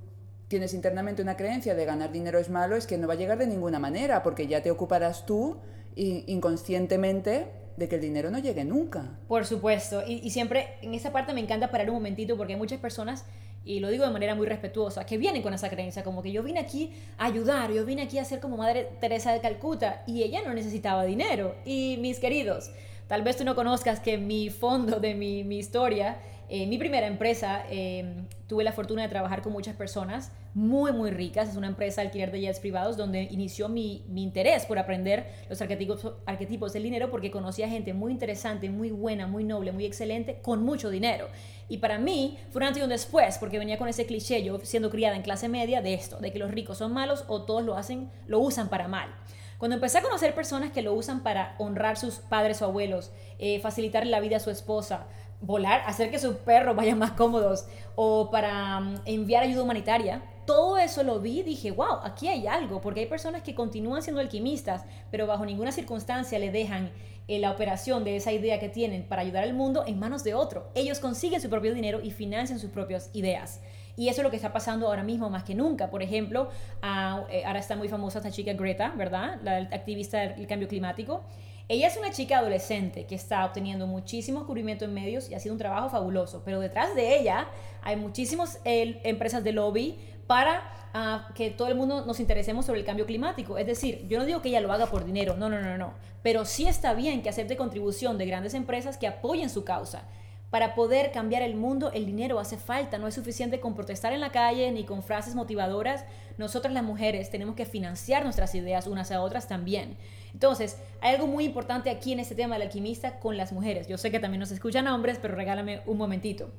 [0.48, 3.38] tienes internamente una creencia de ganar dinero es malo, es que no va a llegar
[3.38, 5.58] de ninguna manera, porque ya te ocuparás tú
[5.96, 7.48] inconscientemente
[7.80, 9.06] de que el dinero no llegue nunca.
[9.28, 12.80] Por supuesto, y, siempre en esa parte me encanta parar un momentito porque hay muchas
[12.80, 13.26] personas,
[13.66, 16.44] y lo digo de manera muy respetuosa, que vienen con esa creencia, como que yo
[16.44, 20.24] vine aquí a ayudar, yo vine aquí a ser como Madre Teresa de Calcuta, y
[20.24, 21.56] ella no necesitaba dinero.
[21.66, 22.72] Y mis queridos,
[23.08, 26.18] tal vez tú no conozcas que mi fondo de mi, mi historia
[26.50, 31.12] en mi primera empresa em, tuve la fortuna de trabajar con muchas personas muy, muy
[31.12, 31.50] ricas.
[31.50, 35.28] Es una empresa de alquiler de jets privados donde inició mi, mi interés por aprender
[35.48, 39.86] los arquetipos, arquetipos del dinero porque conocía gente muy interesante, muy buena, muy noble, muy
[39.86, 41.28] excelente, con mucho dinero.
[41.70, 44.60] Y para mí fue un antes y un después porque venía con ese cliché, yo
[44.64, 47.64] siendo criada en clase media, de esto, de que los ricos son malos o todos
[47.64, 49.14] lo hacen, lo usan para mal.
[49.60, 53.60] Cuando empecé a conocer personas que lo usan para honrar sus padres o abuelos, eh,
[53.60, 55.06] facilitar la vida a su esposa,
[55.42, 60.22] volar, hacer que sus perros vayan más cómodos o para mm, enviar ayuda humanitaria.
[60.46, 64.02] Todo eso lo vi y dije, wow, aquí hay algo, porque hay personas que continúan
[64.02, 66.92] siendo alquimistas, pero bajo ninguna circunstancia le dejan
[67.28, 70.34] eh, la operación de esa idea que tienen para ayudar al mundo en manos de
[70.34, 70.72] otro.
[70.74, 73.62] Ellos consiguen su propio dinero y financian sus propias ideas.
[73.96, 75.92] Y eso es lo que está pasando ahora mismo más que nunca.
[75.92, 76.50] Por ejemplo,
[76.82, 79.40] eh, ahora está muy famosa esta chica Greta, ¿verdad?
[79.44, 81.24] La activista del cambio climático.
[81.72, 85.54] Ella es una chica adolescente que está obteniendo muchísimo cubrimiento en medios y ha sido
[85.54, 87.48] un trabajo fabuloso, pero detrás de ella
[87.84, 90.64] hay muchísimas empresas de lobby para
[90.96, 93.60] ah, que todo el mundo nos interesemos sobre el cambio climático.
[93.60, 95.94] Es decir, yo no digo que ella lo haga por dinero, no, no, no, no,
[96.24, 100.06] pero sí está bien que acepte contribución de grandes empresas que apoyen su causa.
[100.50, 102.98] Para poder cambiar el mundo, el dinero hace falta.
[102.98, 106.06] No es suficiente con protestar en la calle ni con frases motivadoras.
[106.38, 109.96] Nosotras las mujeres tenemos que financiar nuestras ideas unas a otras también.
[110.34, 113.88] Entonces, hay algo muy importante aquí en este tema del alquimista con las mujeres.
[113.88, 116.50] Yo sé que también nos escuchan hombres, pero regálame un momentito.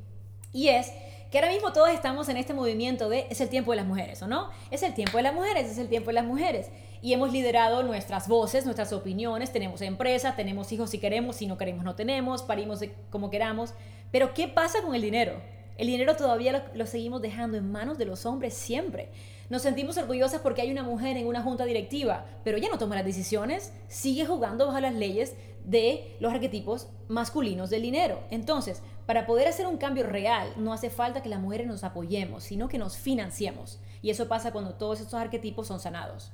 [0.53, 0.93] Y es
[1.31, 4.23] que ahora mismo todos estamos en este movimiento de es el tiempo de las mujeres,
[4.23, 4.51] ¿o no?
[4.71, 6.71] Es el tiempo de las mujeres, es el tiempo de las mujeres.
[7.03, 11.57] Y hemos liderado nuestras voces, nuestras opiniones, tenemos empresa, tenemos hijos si queremos, si no
[11.57, 13.73] queremos no tenemos, parimos como queramos.
[14.11, 15.41] Pero ¿qué pasa con el dinero?
[15.79, 19.09] El dinero todavía lo, lo seguimos dejando en manos de los hombres siempre.
[19.49, 22.97] Nos sentimos orgullosas porque hay una mujer en una junta directiva, pero ella no toma
[22.97, 25.35] las decisiones, sigue jugando bajo las leyes
[25.65, 28.23] de los arquetipos masculinos del dinero.
[28.31, 32.45] Entonces, para poder hacer un cambio real, no hace falta que las mujeres nos apoyemos,
[32.45, 33.81] sino que nos financiemos.
[34.03, 36.33] Y eso pasa cuando todos estos arquetipos son sanados.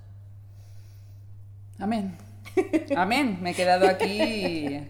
[1.78, 2.16] Amén.
[2.96, 3.38] Amén.
[3.40, 4.80] Me he quedado aquí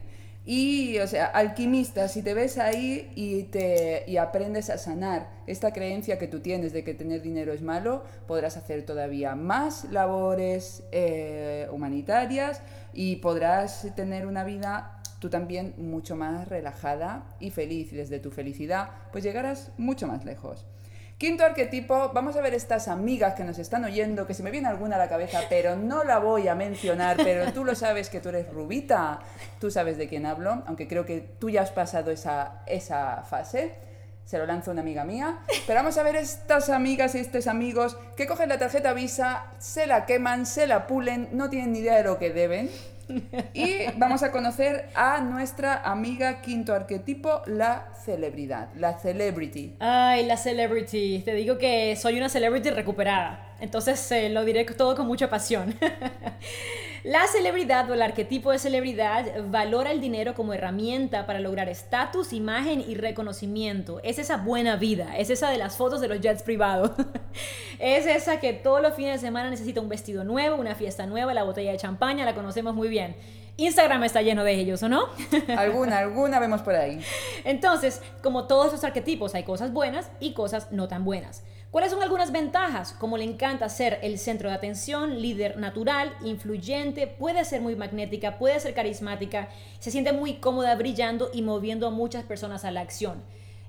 [0.48, 5.72] y, o sea, alquimista, si te ves ahí y, te, y aprendes a sanar esta
[5.72, 10.84] creencia que tú tienes de que tener dinero es malo, podrás hacer todavía más labores
[10.92, 17.92] eh, humanitarias y podrás tener una vida tú también mucho más relajada y feliz.
[17.92, 20.64] Y desde tu felicidad, pues llegarás mucho más lejos.
[21.18, 24.68] Quinto arquetipo, vamos a ver estas amigas que nos están oyendo, que se me viene
[24.68, 28.20] alguna a la cabeza, pero no la voy a mencionar, pero tú lo sabes que
[28.20, 29.20] tú eres rubita,
[29.58, 33.76] tú sabes de quién hablo, aunque creo que tú ya has pasado esa, esa fase.
[34.26, 35.38] Se lo lanzo una amiga mía.
[35.66, 39.86] Pero vamos a ver estas amigas y estos amigos que cogen la tarjeta Visa, se
[39.86, 42.68] la queman, se la pulen, no tienen ni idea de lo que deben
[43.54, 49.76] y vamos a conocer a nuestra amiga quinto arquetipo, la celebridad, la celebrity.
[49.78, 51.22] Ay, la celebrity.
[51.24, 53.54] Te digo que soy una celebrity recuperada.
[53.60, 55.74] Entonces eh, lo diré todo con mucha pasión.
[57.06, 62.32] La celebridad o el arquetipo de celebridad valora el dinero como herramienta para lograr estatus,
[62.32, 64.00] imagen y reconocimiento.
[64.02, 66.90] Es esa buena vida, es esa de las fotos de los jets privados.
[67.78, 71.32] es esa que todos los fines de semana necesita un vestido nuevo, una fiesta nueva,
[71.32, 73.14] la botella de champaña, la conocemos muy bien.
[73.56, 75.04] Instagram está lleno de ellos, ¿o no?
[75.56, 77.00] alguna, alguna vemos por ahí.
[77.44, 81.44] Entonces, como todos los arquetipos, hay cosas buenas y cosas no tan buenas.
[81.76, 82.94] ¿Cuáles son algunas ventajas?
[82.94, 88.38] Como le encanta ser el centro de atención, líder natural, influyente, puede ser muy magnética,
[88.38, 92.80] puede ser carismática, se siente muy cómoda brillando y moviendo a muchas personas a la
[92.80, 93.22] acción.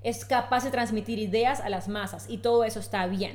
[0.04, 3.34] Es capaz de transmitir ideas a las masas y todo eso está bien.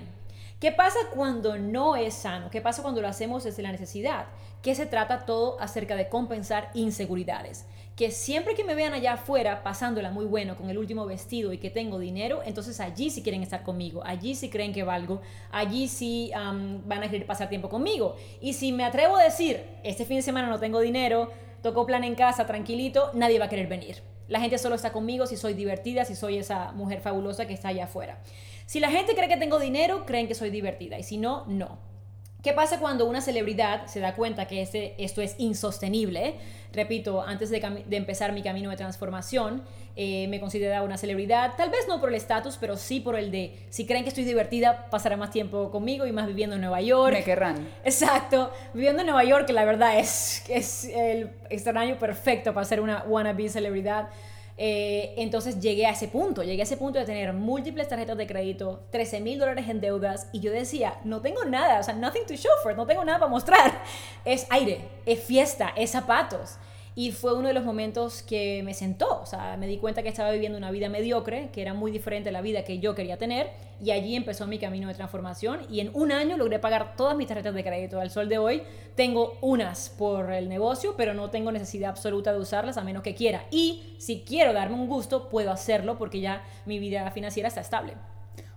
[0.58, 2.48] ¿Qué pasa cuando no es sano?
[2.48, 4.24] ¿Qué pasa cuando lo hacemos desde la necesidad?
[4.62, 7.66] Que se trata todo acerca de compensar inseguridades.
[8.02, 11.58] Que siempre que me vean allá afuera pasándola muy bueno con el último vestido y
[11.58, 15.20] que tengo dinero, entonces allí sí quieren estar conmigo, allí sí creen que valgo,
[15.52, 18.16] allí sí van a querer pasar tiempo conmigo.
[18.40, 21.30] Y si me atrevo a decir, este fin de semana no tengo dinero,
[21.62, 24.02] toco plan en casa, tranquilito, nadie va a querer venir.
[24.26, 27.68] La gente solo está conmigo si soy divertida, si soy esa mujer fabulosa que está
[27.68, 28.18] allá afuera.
[28.66, 31.91] Si la gente cree que tengo dinero, creen que soy divertida y si no, no.
[32.42, 36.34] ¿Qué pasa cuando una celebridad se da cuenta que este, esto es insostenible?
[36.72, 39.62] Repito, antes de, empezar mi camino de transformación,
[39.94, 43.30] eh, me consideraba una celebridad, tal vez no por el estatus, pero sí por el
[43.30, 46.80] de, si creen que estoy divertida, pasará más tiempo conmigo y más viviendo en Nueva
[46.80, 47.12] York.
[47.12, 47.68] Me querrán.
[47.84, 52.80] Exacto, viviendo en Nueva York, que la verdad es, es el extraño perfecto para ser
[52.80, 54.08] una wannabe celebridad.
[54.58, 58.26] Eh, entonces llegué a ese punto, llegué a ese punto de tener múltiples tarjetas de
[58.26, 62.26] crédito, 13 mil dólares en deudas y yo decía, no tengo nada, o sea, nothing
[62.26, 63.82] to show for, no tengo nada para mostrar.
[64.24, 66.58] Es aire, es fiesta, es zapatos.
[66.94, 70.10] Y fue uno de los momentos que me sentó, o sea, me di cuenta que
[70.10, 73.16] estaba viviendo una vida mediocre, que era muy diferente a la vida que yo quería
[73.16, 73.50] tener,
[73.82, 77.28] y allí empezó mi camino de transformación, y en un año logré pagar todas mis
[77.28, 77.98] tarjetas de crédito.
[77.98, 78.62] Al sol de hoy
[78.94, 83.14] tengo unas por el negocio, pero no tengo necesidad absoluta de usarlas a menos que
[83.14, 83.46] quiera.
[83.50, 87.94] Y si quiero darme un gusto, puedo hacerlo porque ya mi vida financiera está estable.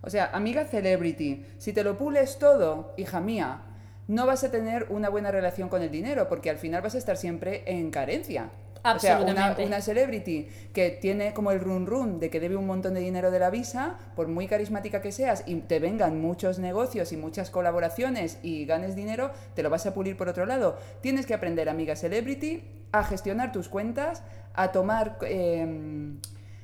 [0.02, 3.62] O sea, amiga celebrity, si te lo pules todo, hija mía,
[4.08, 6.98] no vas a tener una buena relación con el dinero, porque al final vas a
[6.98, 8.50] estar siempre en carencia.
[8.94, 12.94] O sea, una, celebrity que tiene como el run run de que debe un montón
[12.94, 17.12] de dinero de la visa, por muy carismática que seas y te vengan muchos negocios
[17.12, 20.78] y muchas colaboraciones y ganes dinero, te lo vas a pulir por otro lado.
[21.02, 24.22] Tienes que aprender, amiga celebrity, a gestionar tus cuentas,
[24.54, 26.20] a tomar, em,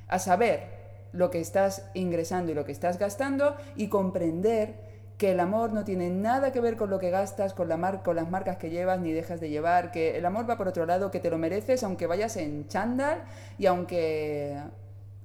[0.07, 0.81] a saber
[1.13, 4.90] lo que estás ingresando y lo que estás gastando y comprender
[5.21, 8.15] que el amor no tiene nada que ver con lo que gastas, con, la con
[8.15, 11.11] las marcas que llevas ni dejas de llevar, que el amor va por otro lado,
[11.11, 13.19] que te lo mereces aunque vayas en chándal
[13.59, 14.57] y aunque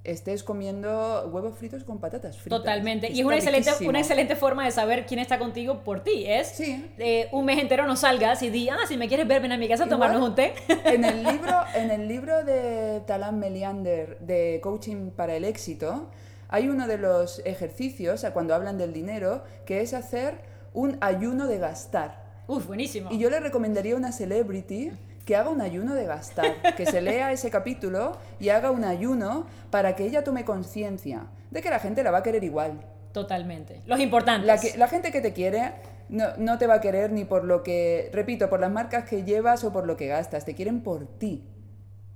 [0.03, 2.59] estés comiendo huevos fritos con patatas fritas.
[2.59, 3.11] Totalmente.
[3.11, 6.25] y es una excelente, una excelente forma de saber quién está contigo por ti.
[6.27, 6.91] Es sí.
[6.99, 9.57] Eh, un mes entero no salgas y di, ah, si me quieres ver, ven a
[9.57, 10.53] mi casa a tomarnos un té.
[10.85, 16.11] En el, libro, en el libro de Talan Meliander de Coaching para el Éxito,
[16.49, 20.39] hay uno de los ejercicios, cuando hablan del dinero, que es hacer
[20.73, 22.23] un ayuno de gastar.
[22.47, 23.09] Uf, buenísimo.
[23.11, 24.91] Y yo le recomendaría a una celebrity
[25.25, 29.45] que haga un ayuno de gastar, que se lea ese capítulo y haga un ayuno
[29.69, 32.79] para que ella tome conciencia de que la gente la va a querer igual.
[33.11, 33.81] Totalmente.
[33.85, 34.45] Los importantes.
[34.45, 35.73] La, la gente que te quiere
[36.09, 39.23] no, no, te va a querer ni por lo que, repito, por las marcas que
[39.23, 41.43] llevas o por lo que gastas, te quieren por ti.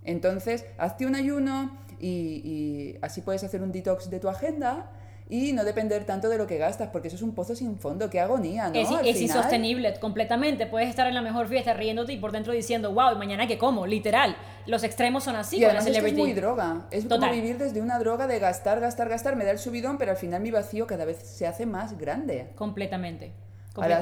[0.03, 4.91] Entonces, hazte un ayuno, y, así puedes hacer un detox de tu agenda
[5.29, 8.09] y no depender tanto de lo que gastas, porque eso es un pozo sin fondo,
[8.09, 8.99] qué agonía, ¿no?
[8.99, 10.65] Es, insostenible completamente.
[10.65, 13.87] Puedes estar en la mejor fiesta riéndote y por dentro diciendo, wow, mañana que como,
[13.87, 14.35] literal.
[14.65, 16.85] Los extremos son así y con la Es muy droga.
[16.91, 20.11] Es como vivir desde una droga de gastar, gastar, gastar, me da el subidón, pero
[20.11, 22.49] al final mi vacío cada vez se hace más grande.
[22.55, 23.31] Completamente.
[23.75, 23.97] A la,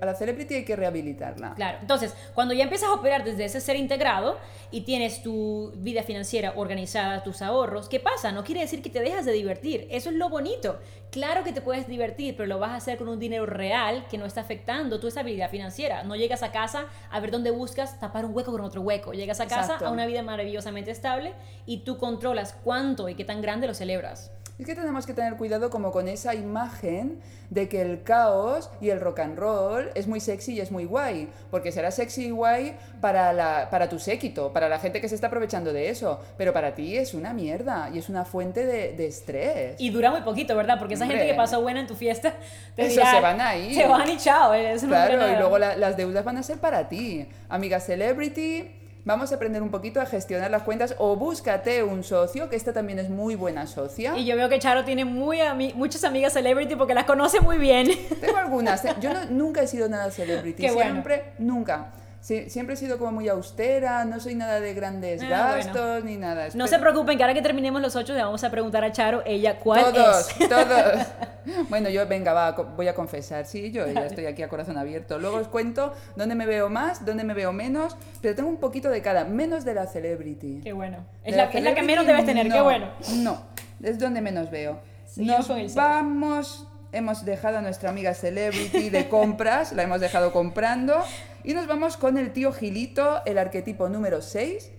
[0.00, 1.54] a la, celebrity hay que rehabilitarla.
[1.56, 4.38] Claro, entonces, cuando ya empiezas a operar desde ese ser integrado
[4.70, 8.30] y tienes tu vida financiera organizada, tus ahorros, ¿qué pasa?
[8.30, 9.88] No quiere decir que te dejas de divertir.
[9.90, 10.78] Eso es lo bonito.
[11.10, 14.18] Claro que te puedes divertir, pero lo vas a hacer con un dinero real que
[14.18, 16.04] no está afectando tu estabilidad financiera.
[16.04, 19.14] No llegas a casa a ver dónde buscas tapar un hueco con otro hueco.
[19.14, 21.32] Llegas a casa a una vida maravillosamente estable
[21.66, 24.30] y tú controlas cuánto y qué tan grande lo celebras.
[24.58, 28.90] Es que tenemos que tener cuidado como con esa imagen de que el caos y
[28.90, 32.30] el rock and roll es muy sexy y es muy guay, porque será sexy y
[32.30, 36.18] guay para, la, para tu séquito, para la gente que se está aprovechando de eso,
[36.36, 39.76] pero para ti es una mierda y es una fuente de, estrés.
[39.78, 40.76] Y dura muy poquito, ¿verdad?
[40.78, 42.34] Porque esa gente que pasó buena en tu fiesta,
[42.74, 43.74] te eso se van ahí.
[43.74, 44.52] Se van y chao.
[44.88, 47.28] claro, y luego las deudas van a ser para ti.
[47.48, 48.77] Amiga celebrity,
[49.08, 52.74] Vamos a aprender un poquito a gestionar las cuentas o búscate un socio, que esta
[52.74, 54.14] también es muy buena socia.
[54.18, 55.38] Y yo veo que Charo tiene muy
[55.74, 57.88] muchas amigas celebrity porque las conoce muy bien.
[58.20, 58.84] Tengo algunas.
[58.84, 58.94] ¿eh?
[59.00, 60.68] Yo nunca he sido nada celebrity.
[60.68, 61.86] Siempre, nunca
[62.20, 66.48] siempre he sido como muy austera, no soy nada de grandes ah, gastos ni nada.
[66.54, 69.22] No se preocupen, que ahora que terminemos los ocho le vamos a preguntar a Charo,
[69.24, 70.48] ella cuál todos, es.
[70.48, 71.06] Todos,
[71.70, 75.18] Bueno, yo, venga, va, voy a confesar, sí, yo ya estoy aquí a corazón abierto.
[75.18, 78.90] Luego os cuento dónde me veo más, dónde me veo menos, pero tengo un poquito
[78.90, 80.60] de cada, menos de la celebrity.
[80.62, 80.98] Qué bueno.
[81.24, 82.90] Es, la, es la, que menos debes tener, qué bueno.
[83.16, 83.42] No,
[83.82, 84.80] es donde menos veo.
[85.16, 91.04] Nos vamos hemos dejado a nuestra amiga Celebrity de compras, la hemos dejado comprando,
[91.44, 94.72] y nos vamos con el tío Gilito, el arquetipo número 6,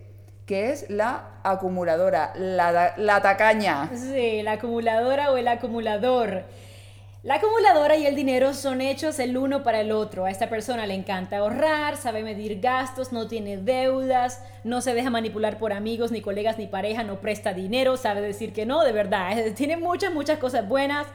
[0.45, 3.89] que es la acumuladora, la, la tacaña.
[3.95, 6.45] Sí, la acumuladora o el acumulador.
[7.21, 10.23] La acumuladora y el dinero son hechos el uno para el otro.
[10.23, 15.09] A esta persona le encanta ahorrar, sabe medir gastos, no tiene deudas, no se deja
[15.09, 18.93] manipular por amigos, ni colegas, ni pareja, no presta dinero, sabe decir que no, de
[18.93, 19.35] verdad.
[19.57, 21.07] Tiene muchas, muchas cosas buenas.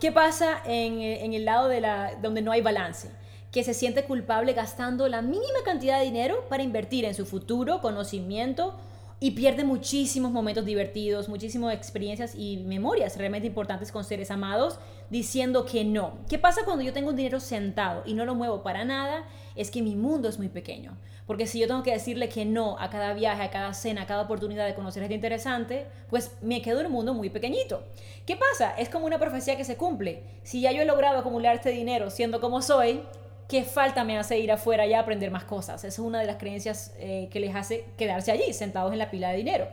[0.00, 3.10] ¿Qué pasa en, en, el lado de la, donde no hay balance?
[3.50, 7.80] Que se siente culpable gastando la mínima cantidad de dinero para invertir en su futuro,
[7.80, 8.74] conocimiento
[9.22, 14.80] y pierde muchísimos momentos divertidos, muchísimas experiencias y memorias realmente importantes con seres amados
[15.10, 16.18] diciendo que no.
[16.28, 19.24] ¿Qué pasa cuando yo tengo un dinero sentado y no lo muevo para nada?
[19.54, 20.96] Es que mi mundo es muy pequeño.
[21.26, 24.06] Porque si yo tengo que decirle que no a cada viaje, a cada cena, a
[24.06, 27.84] cada oportunidad de conocer gente interesante, pues me quedo en un mundo muy pequeñito.
[28.26, 28.74] ¿Qué pasa?
[28.76, 30.22] Es como una profecía que se cumple.
[30.42, 33.02] Si ya yo he logrado acumular este dinero siendo como soy,
[33.48, 35.84] ¿qué falta me hace ir afuera y aprender más cosas?
[35.84, 39.10] Esa es una de las creencias eh, que les hace quedarse allí, sentados en la
[39.10, 39.68] pila de dinero.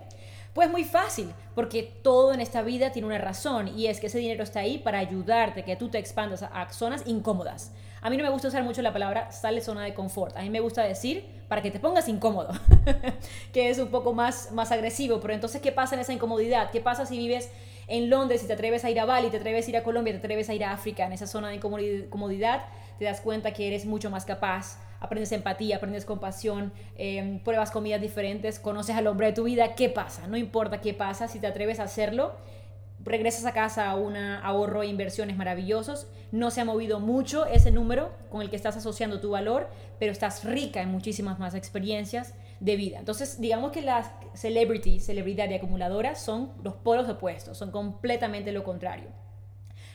[0.53, 4.19] Pues muy fácil, porque todo en esta vida tiene una razón y es que ese
[4.19, 7.71] dinero está ahí para ayudarte, que tú te expandas a zonas incómodas.
[8.01, 10.35] A mí no me gusta usar mucho la palabra sale zona de confort.
[10.37, 12.49] A mí me gusta decir para que te pongas incómodo,
[13.53, 15.19] que es un poco más, más agresivo.
[15.19, 16.71] Pero entonces, ¿qué pasa en esa incomodidad?
[16.71, 17.49] ¿Qué pasa si vives
[17.87, 20.13] en Londres y te atreves a ir a Bali, te atreves a ir a Colombia,
[20.13, 22.61] te atreves a ir a África, en esa zona de incomodidad?
[22.99, 28.01] te das cuenta que eres mucho más capaz, aprendes empatía, aprendes compasión, em, pruebas comidas
[28.01, 30.27] diferentes, conoces al hombre de tu vida, ¿qué pasa?
[30.27, 32.33] No importa qué pasa, si te atreves a hacerlo,
[33.03, 37.71] regresas a casa a un ahorro e inversiones maravillosos, no se ha movido mucho ese
[37.71, 39.69] número con el que estás asociando tu valor,
[39.99, 42.99] pero estás rica en muchísimas más experiencias de vida.
[42.99, 48.63] Entonces, digamos que las celebrity, celebridad y acumuladoras son los polos opuestos, son completamente lo
[48.63, 49.07] contrario.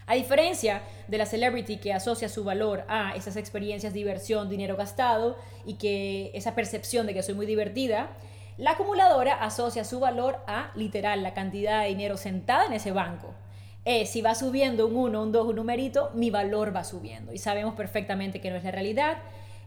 [0.07, 5.37] A diferencia de la celebrity que asocia su valor a esas experiencias, diversión, dinero gastado
[5.65, 8.11] y que esa percepción de que soy muy divertida,
[8.59, 13.35] la acumuladora asocia su valor a literal la cantidad de dinero sentada en ese banco.
[13.87, 17.33] Eh, si va subiendo un 1, un 2, un numerito, mi valor va subiendo.
[17.33, 19.19] Y sabemos perfectamente que no es la realidad.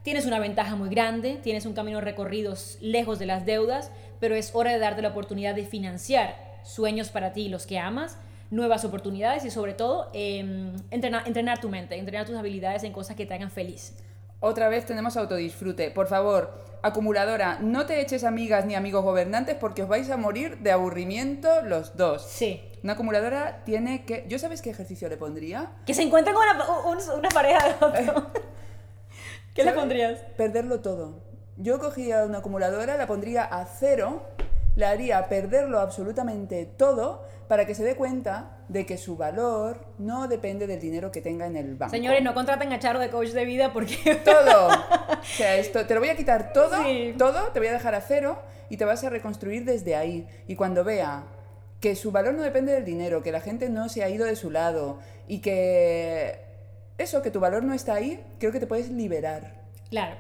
[0.04, 4.56] Tienes una ventaja muy grande, tienes un camino recorrido lejos de las deudas, pero es
[4.56, 8.18] hora de darte la oportunidad de financiar sueños para ti y los que amas
[8.50, 13.16] nuevas oportunidades y sobre todo em, entrenar, entrenar tu mente, entrenar tus habilidades en cosas
[13.16, 13.93] que te hagan feliz.
[14.39, 15.89] Otra vez tenemos autodisfrute.
[15.89, 20.60] Por favor, acumuladora, no te eches amigas ni amigos gobernantes porque os vais a morir
[20.60, 22.24] de aburrimiento los dos.
[22.24, 22.62] Sí.
[22.84, 24.26] Una acumuladora tiene que...
[24.28, 25.72] ¿Yo sabes qué ejercicio le pondría?
[25.86, 28.32] Que se encuentren con una, una pareja de otro.
[29.56, 30.20] ¿Qué le pondrías?
[30.38, 31.24] Perderlo todo.
[31.58, 34.28] Yo cogía una acumuladora, la pondría a cero,
[34.78, 40.28] le haría perderlo absolutamente todo para que se dé cuenta de que su valor no
[40.28, 41.89] depende del dinero que tenga en el banco.
[41.89, 43.97] Señores, no contraten a Charo de coach de vida porque...
[44.23, 44.67] Todo.
[44.67, 46.78] O sea, esto, te lo voy a quitar todo,
[47.17, 50.28] todo, te voy a dejar a cero y te vas a reconstruir desde ahí.
[50.47, 51.23] Y cuando vea
[51.80, 54.36] que su valor no depende del dinero, que la gente no se ha ido de
[54.36, 56.39] su lado y que
[56.99, 59.55] eso, que tu valor no está ahí, creo que te puedes liberar.
[59.89, 60.17] Claro.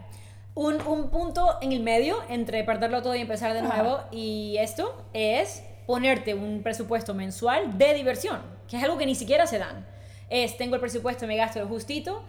[0.57, 5.05] Un, un punto en el medio entre perderlo todo y empezar de nuevo y esto
[5.13, 9.85] es ponerte un presupuesto mensual de diversión, que es algo que ni siquiera se dan.
[10.31, 12.23] Es, tengo el presupuesto, me gasto lo justito,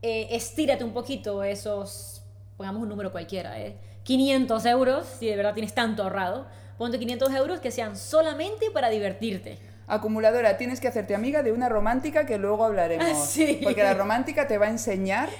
[0.00, 2.22] eh, estírate un poquito esos,
[2.56, 6.46] pongamos un número cualquiera, eh, 500 euros, si de verdad tienes tanto ahorrado,
[6.78, 9.58] ponte 500 euros que sean solamente para divertirte.
[9.88, 13.08] Acumuladora, tienes que hacerte amiga de una romántica que luego hablaremos.
[13.26, 13.58] Sí.
[13.60, 15.30] Porque la romántica te va a enseñar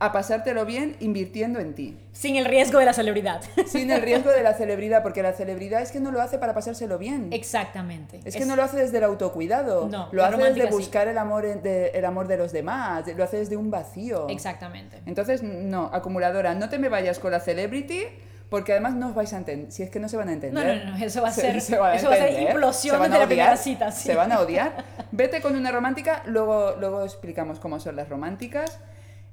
[0.00, 1.98] a pasártelo bien invirtiendo en ti.
[2.12, 3.42] Sin el riesgo de la celebridad.
[3.66, 6.54] Sin el riesgo de la celebridad, porque la celebridad es que no lo hace para
[6.54, 7.32] pasárselo bien.
[7.32, 8.20] Exactamente.
[8.24, 9.88] Es, que no lo hace desde el autocuidado.
[9.88, 13.04] No, lo hace desde buscar el amor de, el amor de los demás.
[13.16, 14.28] Lo hace desde un vacío.
[14.28, 15.00] Exactamente.
[15.06, 18.04] Entonces, no, acumuladora, no te me vayas con la celebrity.
[18.48, 20.78] Porque además no os vais a entender, si es que no se van a entender.
[20.78, 23.58] No, no, no, eso va a ser, eso va a ser implosión de la primera
[23.58, 23.92] cita.
[23.92, 24.86] Se van a odiar.
[25.12, 28.78] Vete con una romántica, luego, luego explicamos cómo son las románticas.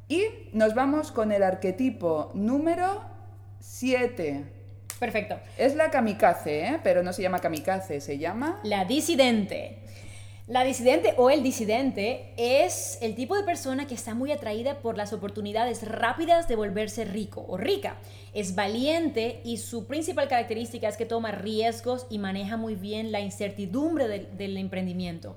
[0.08, 3.02] Y nos vamos con el arquetipo número
[3.60, 4.46] 7.
[5.00, 5.40] Perfecto.
[5.58, 6.80] Es la kamikaze, ¿eh?
[6.84, 8.60] pero no se llama kamikaze, se llama...
[8.64, 9.80] La disidente.
[10.48, 14.96] La disidente o el disidente es el tipo de persona que está muy atraída por
[14.96, 17.98] las oportunidades rápidas de volverse rico o rica.
[18.36, 23.22] Es valiente y su principal característica es que toma riesgos y maneja muy bien la
[23.22, 25.36] incertidumbre del, del emprendimiento.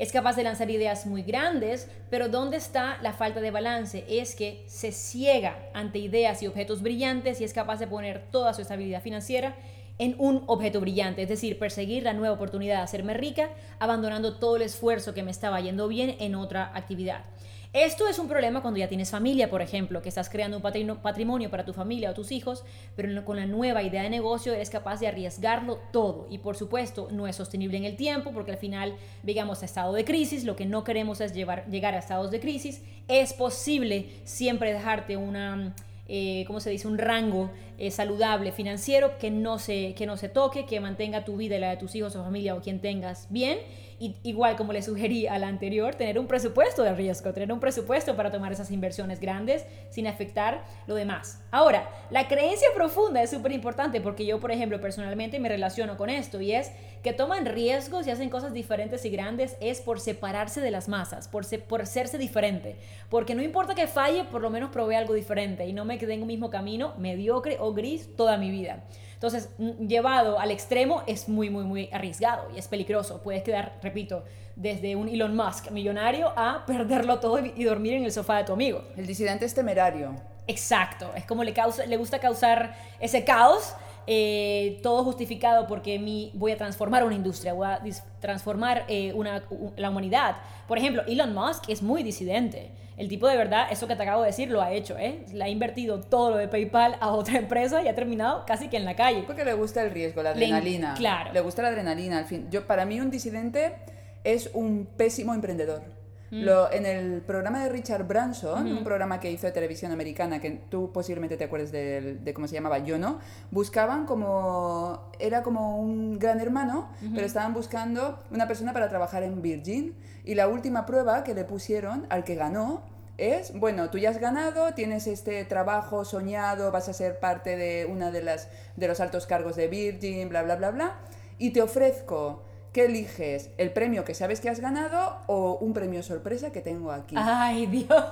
[0.00, 4.06] Es capaz de lanzar ideas muy grandes, pero ¿dónde está la falta de balance?
[4.08, 8.54] Es que se ciega ante ideas y objetos brillantes y es capaz de poner toda
[8.54, 9.54] su estabilidad financiera
[9.98, 14.56] en un objeto brillante, es decir, perseguir la nueva oportunidad de hacerme rica, abandonando todo
[14.56, 17.26] el esfuerzo que me estaba yendo bien en otra actividad.
[17.72, 20.62] Esto es un problema cuando ya tienes familia, por ejemplo, que estás creando un
[21.02, 22.64] patrimonio para tu familia o tus hijos,
[22.96, 26.26] pero con la nueva idea de negocio eres capaz de arriesgarlo todo.
[26.30, 29.92] Y por supuesto, no es sostenible en el tiempo, porque al final, digamos, a estado
[29.92, 32.82] de crisis, lo que no queremos es llegar a estados de crisis.
[33.06, 35.72] Es posible siempre dejarte una
[36.12, 40.28] eh, ¿cómo se dice?, un rango eh, saludable financiero que no, se, que no se
[40.28, 43.26] toque, que mantenga tu vida y la de tus hijos o familia o quien tengas
[43.30, 43.58] bien
[44.00, 47.60] y, igual como le sugerí a la anterior, tener un presupuesto de riesgo, tener un
[47.60, 51.42] presupuesto para tomar esas inversiones grandes sin afectar lo demás.
[51.52, 56.10] Ahora, la creencia profunda es súper importante porque yo, por ejemplo, personalmente me relaciono con
[56.10, 56.72] esto y es
[57.02, 61.28] que toman riesgos y hacen cosas diferentes y grandes es por separarse de las masas,
[61.28, 62.76] por, por serse diferente.
[63.08, 66.14] Porque no importa que falle, por lo menos probé algo diferente y no me quedé
[66.14, 68.84] en un mismo camino mediocre o gris toda mi vida.
[69.14, 69.50] Entonces,
[69.86, 73.20] llevado al extremo es muy, muy, muy arriesgado y es peligroso.
[73.22, 74.24] Puedes quedar, repito,
[74.56, 78.54] desde un Elon Musk millonario a perderlo todo y dormir en el sofá de tu
[78.54, 78.82] amigo.
[78.96, 80.14] El disidente es temerario.
[80.46, 83.74] Exacto, es como le, causa, le gusta causar ese caos
[84.06, 87.80] eh, todo justificado porque mi, voy a transformar una industria, voy a
[88.20, 89.42] transformar eh, una,
[89.76, 90.36] la humanidad.
[90.66, 92.70] Por ejemplo, Elon Musk es muy disidente.
[92.96, 95.24] El tipo de verdad, eso que te acabo de decir, lo ha hecho, ¿eh?
[95.32, 98.76] Le ha invertido todo lo de PayPal a otra empresa y ha terminado casi que
[98.76, 99.22] en la calle.
[99.26, 100.94] Porque le gusta el riesgo, la adrenalina.
[100.94, 101.32] claro.
[101.32, 102.48] Le gusta la adrenalina, al fin.
[102.50, 103.76] Yo, para mí un disidente
[104.24, 105.82] es un pésimo emprendedor.
[106.30, 106.44] Mm.
[106.44, 110.50] Lo, en el programa de Richard Branson, un programa que hizo de televisión americana, que
[110.68, 113.18] tú posiblemente te acuerdes de, cómo se llamaba, yo no,
[113.50, 119.42] buscaban como, era como un gran hermano, pero estaban buscando una persona para trabajar en
[119.42, 119.94] Virgin.
[120.24, 122.82] Y la última prueba que le pusieron al que ganó
[123.18, 127.86] es, bueno, tú ya has ganado, tienes este trabajo soñado, vas a ser parte de
[127.86, 130.98] una de las de los altos cargos de Virgin, bla bla bla bla,
[131.38, 132.42] y te ofrezco
[132.72, 133.50] ¿Qué eliges?
[133.58, 137.16] ¿El premio que sabes que has ganado o un premio sorpresa que tengo aquí?
[137.18, 138.04] ¡Ay, Dios!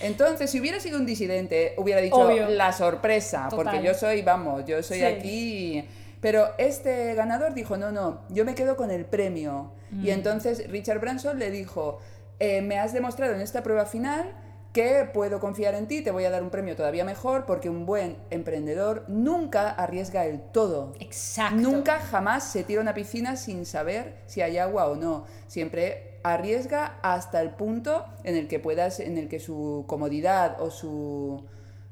[0.00, 4.82] Entonces, si hubiera sido un disidente, hubiera dicho la sorpresa, porque yo soy, vamos, yo
[4.82, 5.84] soy aquí.
[6.20, 9.72] Pero este ganador dijo, no, no, yo me quedo con el premio.
[9.92, 10.08] Y mm.
[10.08, 12.00] entonces Richard Branson le dijo,
[12.40, 14.34] eh, me has demostrado en esta prueba final
[14.72, 17.86] que puedo confiar en ti, te voy a dar un premio todavía mejor, porque un
[17.86, 20.92] buen emprendedor nunca arriesga el todo.
[21.00, 21.60] Exacto.
[21.60, 25.24] Nunca jamás se tira a una piscina sin saber si hay agua o no.
[25.46, 30.70] Siempre arriesga hasta el punto en el que puedas, en el que su comodidad o
[30.70, 31.44] su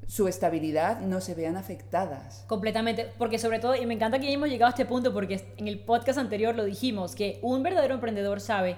[0.06, 2.44] su estabilidad no se vean afectadas.
[2.46, 5.68] Completamente, porque sobre todo, y me encanta que hayamos llegado a este punto, porque en
[5.68, 8.76] el podcast anterior lo dijimos, que un verdadero emprendedor sabe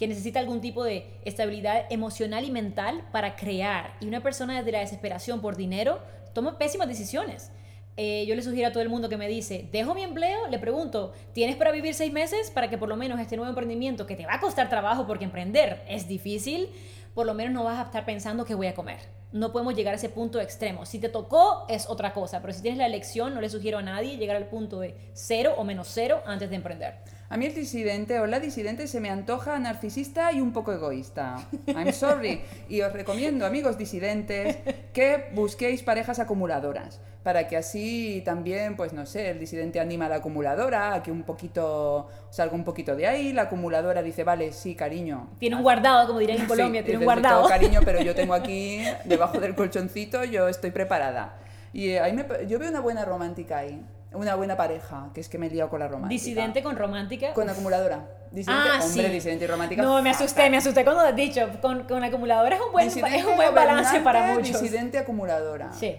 [0.00, 3.98] que necesita algún tipo de estabilidad emocional y mental para crear.
[4.00, 6.00] Y una persona desde la desesperación por dinero
[6.32, 7.52] toma pésimas decisiones.
[7.98, 10.58] Eh, yo le sugiero a todo el mundo que me dice, dejo mi empleo, le
[10.58, 14.16] pregunto, ¿tienes para vivir seis meses para que por lo menos este nuevo emprendimiento que
[14.16, 16.70] te va a costar trabajo porque emprender es difícil,
[17.12, 19.00] por lo menos no vas a estar pensando que voy a comer?
[19.32, 20.86] No podemos llegar a ese punto extremo.
[20.86, 23.82] Si te tocó es otra cosa, pero si tienes la elección, no le sugiero a
[23.82, 27.19] nadie llegar al punto de cero o menos cero antes de emprender.
[27.32, 31.36] A mí el disidente o la disidente se me antoja narcisista y un poco egoísta.
[31.68, 32.40] I'm sorry.
[32.68, 34.56] Y os recomiendo, amigos disidentes,
[34.92, 36.98] que busquéis parejas acumuladoras.
[37.22, 41.12] Para que así también, pues no sé, el disidente anima a la acumuladora, a que
[41.12, 43.32] un poquito salga un poquito de ahí.
[43.32, 45.28] La acumuladora dice, vale, sí, cariño.
[45.38, 47.46] Tiene un guardado, como dirían en Colombia, tiene un guardado.
[47.46, 51.36] cariño, pero yo tengo aquí, debajo del colchoncito, yo estoy preparada.
[51.72, 53.80] Y ahí me, yo veo una buena romántica ahí
[54.12, 56.22] una buena pareja, que es que me he liado con la romántica.
[56.22, 57.32] ¿Disidente con romántica?
[57.32, 58.08] Con acumuladora.
[58.30, 59.82] Disidente, ah, hombre, disidente y romántica.
[59.82, 61.48] No, me asusté, me asusté cuando has dicho.
[61.60, 64.60] Con, con acumuladora es un buen, es un buen balance para muchos.
[64.60, 65.72] Disidente acumuladora.
[65.72, 65.96] Sí.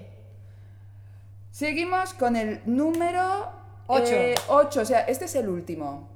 [1.51, 3.49] Seguimos con el número
[3.87, 4.05] 8.
[4.47, 6.10] 8, eh, o sea, este es el último.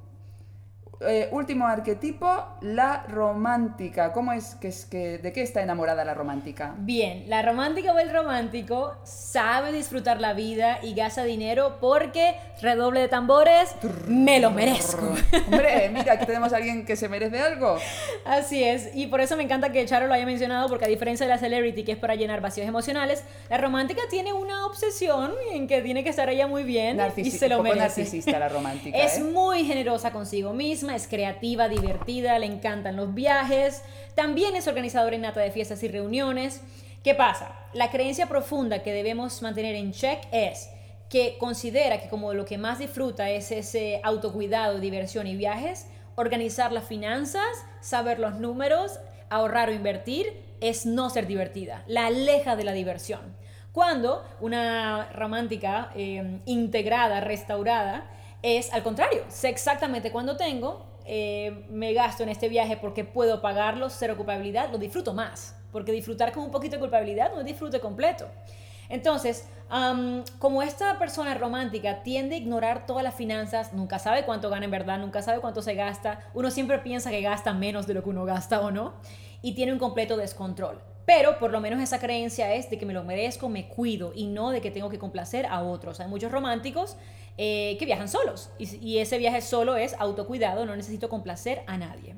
[1.00, 4.12] Eh, último arquetipo, la romántica.
[4.12, 6.74] ¿Cómo es que, es que de qué está enamorada la romántica?
[6.78, 13.00] Bien, la romántica o el romántico sabe disfrutar la vida y gasta dinero porque redoble
[13.00, 13.74] de tambores,
[14.06, 15.14] me lo merezco.
[15.46, 17.76] Hombre, mira, aquí tenemos a alguien que se merece algo.
[18.24, 21.26] Así es, y por eso me encanta que Charo lo haya mencionado porque a diferencia
[21.26, 25.66] de la celebrity que es para llenar vacíos emocionales, la romántica tiene una obsesión en
[25.66, 27.80] que tiene que estar ella muy bien y se lo merece.
[27.80, 28.96] narcisista la romántica.
[28.96, 29.24] Es ¿eh?
[29.24, 33.82] muy generosa consigo misma es creativa, divertida, le encantan los viajes,
[34.14, 36.60] también es organizadora innata de fiestas y reuniones.
[37.02, 37.54] ¿Qué pasa?
[37.72, 40.70] La creencia profunda que debemos mantener en check es
[41.08, 46.72] que considera que como lo que más disfruta es ese autocuidado, diversión y viajes, organizar
[46.72, 47.46] las finanzas,
[47.80, 48.98] saber los números,
[49.30, 53.20] ahorrar o invertir, es no ser divertida, la aleja de la diversión.
[53.72, 58.10] Cuando una romántica eh, integrada, restaurada,
[58.46, 63.42] es al contrario, sé exactamente cuándo tengo, eh, me gasto en este viaje porque puedo
[63.42, 65.56] pagarlo, cero culpabilidad, lo disfruto más.
[65.72, 68.28] Porque disfrutar con un poquito de culpabilidad no es disfrute completo.
[68.88, 69.48] Entonces,
[70.38, 74.70] como esta persona romántica tiende a ignorar todas las finanzas, nunca sabe cuánto gana en
[74.70, 78.10] verdad, nunca sabe cuánto se gasta, uno siempre piensa que gasta menos de lo que
[78.10, 78.94] uno gasta o no,
[79.42, 80.80] y tiene un completo descontrol.
[81.04, 84.26] Pero por lo menos esa creencia es de que me lo merezco, me cuido y
[84.26, 86.00] no de que tengo que complacer a otros.
[86.00, 86.96] Hay muchos románticos
[87.38, 91.76] eh, que viajan solos y, y ese viaje solo es autocuidado, no necesito complacer a
[91.76, 92.14] nadie.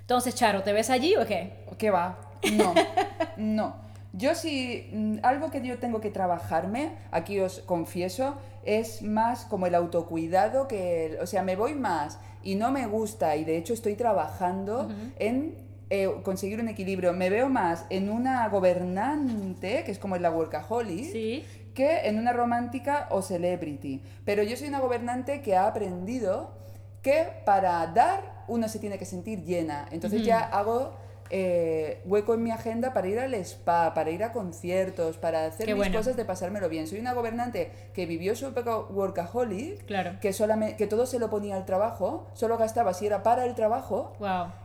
[0.00, 1.64] Entonces, Charo, ¿te ves allí o qué?
[1.78, 2.18] ¿Qué va?
[2.52, 2.74] No,
[3.36, 3.86] no.
[4.12, 9.66] Yo sí, mm, algo que yo tengo que trabajarme, aquí os confieso, es más como
[9.66, 13.74] el autocuidado que, o sea, me voy más y no me gusta y de hecho
[13.74, 14.88] estoy trabajando
[15.18, 15.56] en
[15.90, 17.12] eh, conseguir un equilibrio.
[17.12, 21.44] Me veo más en una gobernante, que es como en la workaholic,
[21.76, 24.02] que en una romántica o celebrity.
[24.24, 26.56] Pero yo soy una gobernante que ha aprendido
[27.02, 29.86] que para dar uno se tiene que sentir llena.
[29.92, 30.94] Entonces ya hago
[31.28, 35.74] eh, hueco en mi agenda para ir al spa, para ir a conciertos, para hacer
[35.74, 36.86] mis cosas de pasármelo bien.
[36.86, 39.84] Soy una gobernante que vivió su época workaholic,
[40.20, 43.54] que, solamente, que todo se lo ponía al trabajo, solo gastaba si era para el
[43.54, 44.14] trabajo,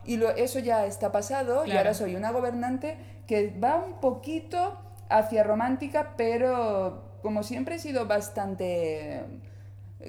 [0.04, 2.96] y lo, eso ya está pasado, y ahora soy una gobernante
[3.26, 4.78] que va un poquito
[5.12, 9.22] hacia romántica, pero como siempre he sido bastante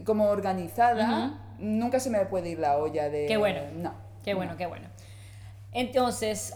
[0.06, 3.26] como organizada, nunca se me puede ir la olla de...
[3.28, 3.62] Qué bueno.
[3.76, 3.94] No.
[4.24, 4.88] Qué bueno, qué bueno.
[5.72, 6.54] Entonces,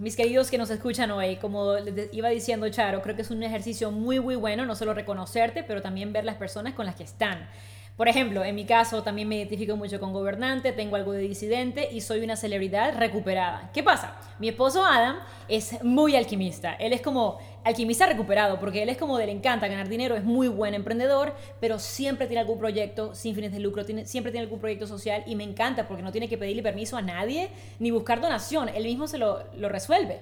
[0.00, 1.76] mis queridos que nos escuchan hoy, como
[2.12, 5.82] iba diciendo Charo, creo que es un ejercicio muy, muy bueno, no solo reconocerte, pero
[5.82, 7.48] también ver las personas con las que están.
[7.96, 11.88] Por ejemplo, en mi caso también me identifico mucho con gobernante, tengo algo de disidente
[11.92, 13.70] y soy una celebridad recuperada.
[13.72, 14.16] ¿Qué pasa?
[14.40, 16.72] Mi esposo Adam es muy alquimista.
[16.72, 20.24] Él es como alquimista recuperado porque él es como de le encanta ganar dinero, es
[20.24, 24.58] muy buen emprendedor, pero siempre tiene algún proyecto sin fines de lucro, siempre tiene algún
[24.58, 28.20] proyecto social y me encanta porque no tiene que pedirle permiso a nadie ni buscar
[28.20, 30.18] donación, él mismo se lo, lo resuelve.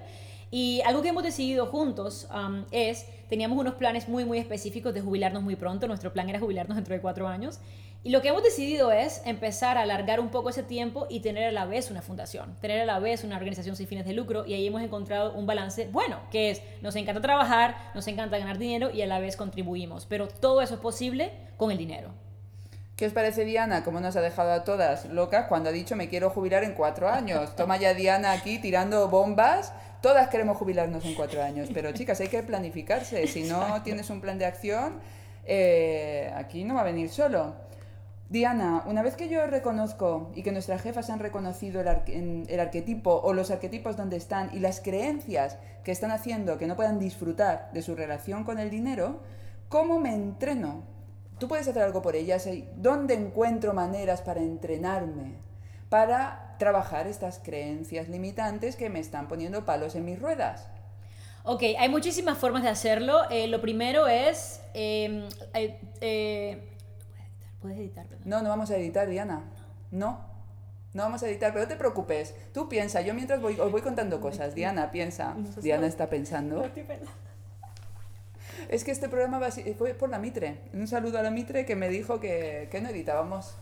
[0.55, 2.27] Y algo que hemos decidido juntos
[2.69, 6.75] es, teníamos unos planes muy, muy específicos de jubilarnos muy pronto, nuestro plan era jubilarnos
[6.75, 7.59] dentro de cuatro años,
[8.03, 11.45] y lo que hemos decidido es empezar a alargar un poco ese tiempo y tener
[11.45, 14.45] a la vez una fundación, tener a la vez una organización sin fines de lucro,
[14.45, 18.59] y ahí hemos encontrado un balance bueno, que es, nos encanta trabajar, nos encanta ganar
[18.59, 22.09] dinero y a la vez contribuimos, pero todo eso es posible con el dinero.
[22.95, 23.83] ¿Qué os parece Diana?
[23.83, 27.09] ¿Cómo nos ha dejado a todas locas cuando ha dicho me quiero jubilar en cuatro
[27.09, 27.55] años?
[27.55, 29.73] Toma ya Diana aquí tirando bombas
[30.03, 33.25] Todas queremos jubilarnos en cuatro años, pero chicas, hay que planificarse.
[33.25, 34.99] Si no tienes un plan de acción,
[35.45, 37.53] eh, aquí no va a venir solo.
[38.27, 43.21] Diana, una vez que yo reconozco y que nuestras jefas han reconocido el, el, arquetipo
[43.23, 47.69] o los arquetipos donde están y las creencias que están haciendo que no puedan disfrutar
[47.71, 49.21] de su relación con el dinero,
[49.69, 50.83] ¿cómo me entreno?
[51.39, 52.45] Tú puedes hacer algo por ellas.
[52.75, 55.37] ¿Dónde encuentro maneras para entrenarme?
[55.87, 60.67] Para trabajar estas creencias limitantes que me están poniendo palos en mis ruedas.
[61.45, 63.29] Ok, hay muchísimas formas de hacerlo.
[63.29, 64.61] Eh, lo primero es...
[64.73, 66.69] Em, eh, eh,
[67.61, 68.05] ¿Puedes editar?
[68.23, 69.43] No, no vamos a editar, Diana.
[69.91, 70.21] No.
[70.93, 72.33] No vamos a editar, pero no te preocupes.
[72.53, 74.55] Tú piensa, yo mientras voy, os voy contando cosas.
[74.55, 75.35] Diana, piensa.
[75.61, 76.63] Diana está pensando.
[78.69, 79.41] Es que este programa
[79.77, 80.59] fue por la Mitre.
[80.73, 83.55] Un saludo a la Mitre que me dijo que, que no editábamos.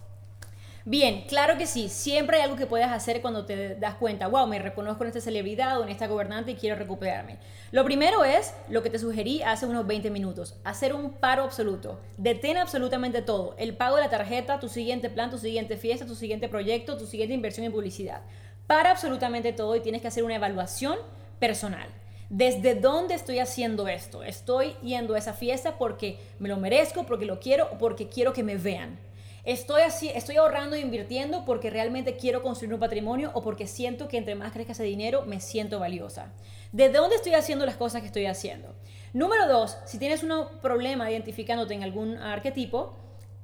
[0.84, 1.90] Bien, claro que sí.
[1.90, 5.22] Siempre hay algo que puedes hacer cuando te das cuenta, wow, me reconozco en esta
[5.22, 7.38] celebridad o en esta gobernante y quiero recuperarme.
[7.72, 12.00] Lo primero es lo que te sugerí hace unos 20 minutos, hacer un paro absoluto.
[12.18, 13.54] Detén absolutamente todo.
[13.60, 17.06] El pago de la tarjeta, tu siguiente plan, tu siguiente fiesta, tu siguiente proyecto, tu
[17.06, 18.22] siguiente inversión en publicidad.
[18.66, 20.98] Para absolutamente todo y tienes que hacer una evaluación
[21.40, 21.88] personal.
[22.32, 24.24] ¿Desde dónde estoy haciendo esto?
[24.24, 28.34] ¿Estoy yendo a esa fiesta porque me lo merezco, porque lo quiero o porque quiero
[28.34, 28.98] que me vean?
[29.44, 34.08] Estoy, así, estoy ahorrando e invirtiendo porque realmente quiero construir un patrimonio o porque siento
[34.08, 36.32] que entre más crezca ese dinero me siento valiosa.
[36.72, 38.76] ¿De dónde estoy haciendo las cosas que estoy haciendo?
[39.14, 42.94] Número dos, si tienes un problema identificándote en algún arquetipo,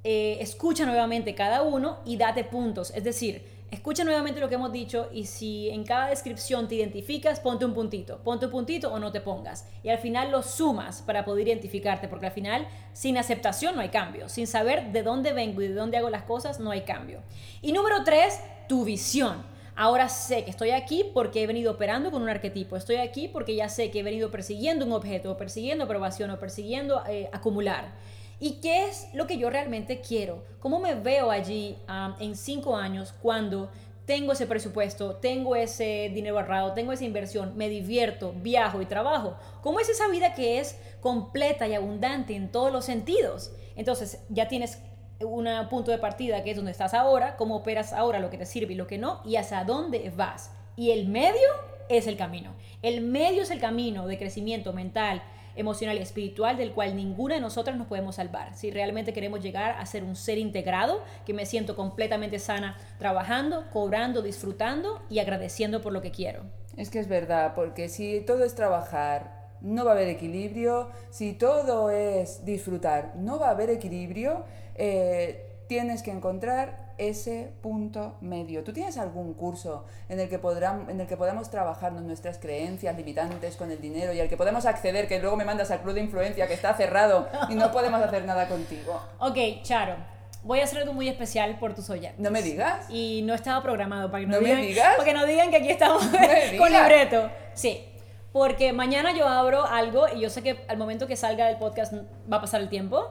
[0.04, 2.92] eh, escucha nuevamente cada uno y date puntos.
[2.92, 7.42] Es decir, Escucha nuevamente lo que hemos dicho y si en cada descripción te identificas,
[7.42, 8.20] ponte un puntito.
[8.20, 9.68] Ponte un puntito o no te pongas.
[9.84, 13.90] Y al final lo sumas para poder identificarte, porque al final sin aceptación no hay
[13.90, 14.30] cambio.
[14.30, 17.22] Sin saber de dónde vengo y de dónde hago las cosas, no hay cambio.
[17.62, 18.40] Y número tres,
[18.70, 19.44] tu visión.
[19.76, 22.78] Ahora sé que estoy aquí porque he venido operando con un arquetipo.
[22.78, 26.40] Estoy aquí porque ya sé que he venido persiguiendo un objeto, o persiguiendo aprobación, o
[26.40, 27.92] persiguiendo eh, acumular.
[28.40, 30.44] ¿Y qué es lo que yo realmente quiero?
[30.60, 31.78] ¿Cómo me veo allí
[32.20, 33.72] en cinco años cuando
[34.06, 39.38] tengo ese presupuesto, tengo ese dinero ahorrado, tengo esa inversión, me divierto, viajo y trabajo?
[39.62, 43.52] ¿Cómo es esa vida que es completa y abundante en todos los sentidos?
[43.76, 44.80] Entonces ya tienes
[45.20, 48.46] un punto de partida que es donde estás ahora, cómo operas ahora, lo que te
[48.46, 50.52] sirve y lo que no, y hacia dónde vas.
[50.76, 51.48] Y el medio
[51.90, 52.54] es el camino.
[52.84, 55.24] El medio es el camino de crecimiento mental,
[55.58, 58.56] emocional y espiritual del cual ninguna de nosotras nos podemos salvar.
[58.56, 63.66] Si realmente queremos llegar a ser un ser integrado, que me siento completamente sana trabajando,
[63.72, 66.44] cobrando, disfrutando y agradeciendo por lo que quiero.
[66.78, 70.90] Es que es verdad, porque si todo es trabajar, no va a haber equilibrio.
[71.10, 74.46] Si todo es disfrutar, no va a haber equilibrio.
[74.76, 78.64] Eh, tienes que encontrar ese punto medio.
[78.64, 82.96] ¿Tú tienes algún curso en el que, podrán, en el que podamos trabajarnos nuestras creencias
[82.96, 85.94] limitantes con el dinero y al que podamos acceder, que luego me mandas al club
[85.94, 89.00] de influencia que está cerrado y no podemos hacer nada contigo?
[89.20, 89.96] Ok, Charo.
[90.44, 92.20] Voy a hacer algo muy especial por tus oyentes.
[92.20, 92.90] No me digas.
[92.90, 94.96] Y no estaba programado para que no, ¿No digan, me digas.
[94.96, 96.18] Para que no digan que aquí estamos No
[96.58, 97.30] con libreto.
[97.54, 97.84] Sí.
[98.32, 101.94] Porque mañana yo abro algo y yo sé que al momento que salga del podcast
[102.32, 103.10] va a pasar el tiempo.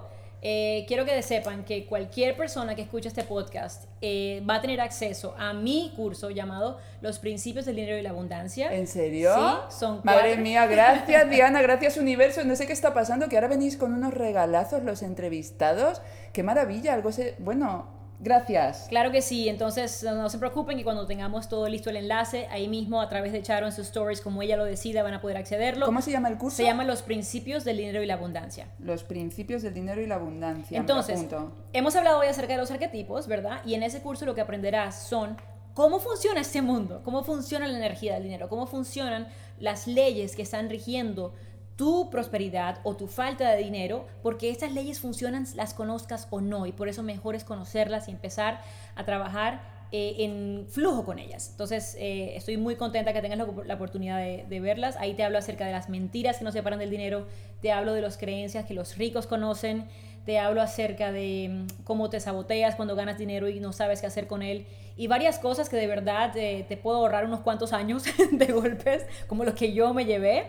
[0.49, 4.81] Eh, quiero que sepan que cualquier persona que escuche este podcast eh, va a tener
[4.81, 8.73] acceso a mi curso llamado Los Principios del Dinero y la Abundancia.
[8.73, 9.35] ¿En serio?
[9.35, 10.43] Sí, son Madre cuatro.
[10.45, 12.45] mía, gracias Diana, gracias universo.
[12.45, 16.01] No sé qué está pasando, que ahora venís con unos regalazos los entrevistados.
[16.33, 17.35] Qué maravilla, algo se...
[17.41, 18.87] Bueno, gracias.
[18.89, 22.69] Claro que sí, entonces no, se preocupen que cuando tengamos todo listo el enlace, ahí
[22.69, 25.37] mismo a través de Charo en sus stories, como ella lo decida, van a poder
[25.37, 25.87] accederlo.
[25.87, 26.57] ¿Cómo se llama el curso?
[26.57, 28.69] Se llama Los Principios del Dinero y la Abundancia.
[28.79, 30.79] Los principios del dinero y la abundancia.
[30.79, 31.27] Entonces,
[31.73, 33.61] hemos hablado hoy acerca de los arquetipos, ¿verdad?
[33.65, 35.37] Y en ese curso lo que aprenderás son
[35.75, 40.43] cómo funciona este mundo, cómo funciona la energía del dinero, cómo funcionan las leyes que
[40.43, 41.35] están rigiendo
[41.77, 46.67] tu prosperidad o tu falta de dinero, porque estas leyes funcionan, las conozcas o no,
[46.67, 48.61] y por eso mejor es conocerlas y empezar
[48.95, 49.61] a trabajar
[49.93, 51.51] eh, en flujo con ellas.
[51.51, 54.97] Entonces, eh, estoy muy contenta que tengas la, oportunidad de, de verlas.
[54.97, 57.27] Ahí te hablo acerca de las mentiras que nos separan del dinero,
[57.61, 59.87] te hablo de las creencias que los ricos conocen,
[60.27, 64.09] te hablo acerca de mm, cómo te saboteas cuando ganas dinero y no sabes qué
[64.09, 64.67] hacer con él,
[64.97, 68.03] y varias cosas que de verdad eh, te puedo ahorrar unos cuantos años
[68.33, 70.49] de golpes, como los que yo me llevé.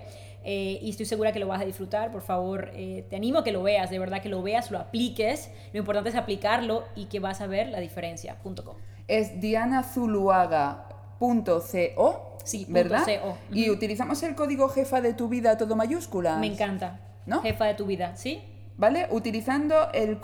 [0.49, 2.09] Eh, y estoy segura que lo vas a disfrutar.
[2.09, 4.79] Por favor, eh, te animo a que lo veas, de verdad que lo veas, lo
[4.79, 5.51] apliques.
[5.73, 8.37] Lo importante es aplicarlo y que vas a ver la diferencia.
[8.41, 8.77] Punto com.
[9.09, 13.03] Es dianazuluaga.co, Sí, punto ¿verdad?
[13.21, 13.37] co.
[13.51, 16.37] Y utilizamos el código jefa de tu vida todo mayúscula.
[16.37, 17.01] Me encanta.
[17.25, 17.41] ¿No?
[17.41, 18.41] Jefa de tu vida, ¿sí?
[18.77, 19.07] ¿Vale?
[19.11, 20.17] Utilizando el,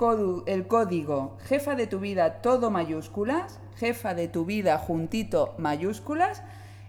[0.45, 6.43] el código jefa de tu vida todo mayúsculas, jefa de tu vida juntito mayúsculas,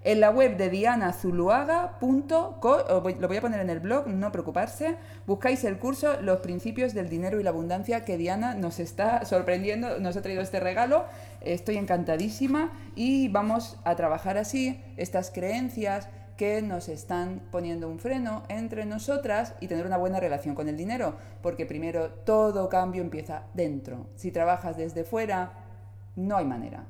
[0.05, 2.85] en la web de dianazuluaga.co,
[3.19, 4.97] lo voy a poner en el blog, no preocuparse,
[5.27, 9.99] buscáis el curso Los principios del dinero y la abundancia que Diana nos está sorprendiendo,
[9.99, 11.07] nos ha traído este regalo,
[11.41, 18.45] estoy encantadísima y vamos a trabajar así estas creencias que nos están poniendo un freno
[18.49, 23.45] entre nosotras y tener una buena relación con el dinero, porque primero todo cambio empieza
[23.55, 24.07] dentro.
[24.17, 25.53] Si trabajas desde fuera,
[26.17, 26.85] no hay manera.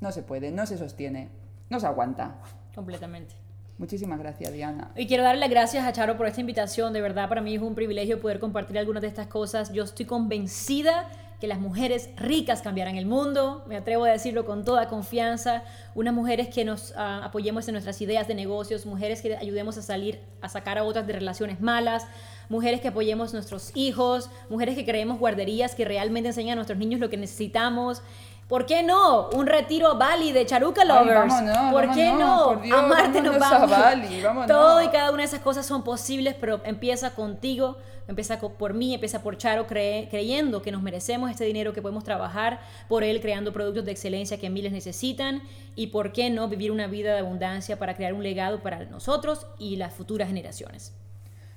[0.00, 1.28] No se puede, no se sostiene,
[1.68, 2.36] no se aguanta.
[2.74, 3.34] Completamente.
[3.78, 4.90] Muchísimas gracias, Diana.
[4.96, 6.92] Y quiero darle las gracias a Charo por esta invitación.
[6.92, 9.72] De verdad, para mí es un privilegio poder compartir algunas de estas cosas.
[9.72, 11.10] Yo estoy convencida
[11.40, 13.64] que las mujeres ricas cambiarán el mundo.
[13.68, 15.62] Me atrevo a decirlo con toda confianza.
[15.94, 19.82] Unas mujeres que nos ah, apoyemos en nuestras ideas de negocios, mujeres que ayudemos a
[19.82, 22.06] salir, a sacar a otras de relaciones malas,
[22.48, 27.00] mujeres que apoyemos nuestros hijos, mujeres que creemos guarderías que realmente enseñan a nuestros niños
[27.00, 28.02] lo que necesitamos.
[28.48, 29.28] ¿Por qué no?
[29.30, 31.18] Un retiro a Bali de Charuca Ay, Lovers.
[31.28, 32.44] vámonos, ¿Por qué no?
[32.44, 33.70] por Dios, a Marte nos vámonos a vamos.
[33.70, 34.46] Bali.
[34.46, 37.76] Todo y cada una de esas cosas son posibles, pero empieza contigo,
[38.06, 42.04] empieza por mí, empieza por Charo, cree- creyendo que nos merecemos este dinero, que podemos
[42.04, 45.42] trabajar por él, creando productos de excelencia que miles necesitan,
[45.74, 49.48] y por qué no vivir una vida de abundancia para crear un legado para nosotros
[49.58, 50.94] y las futuras generaciones.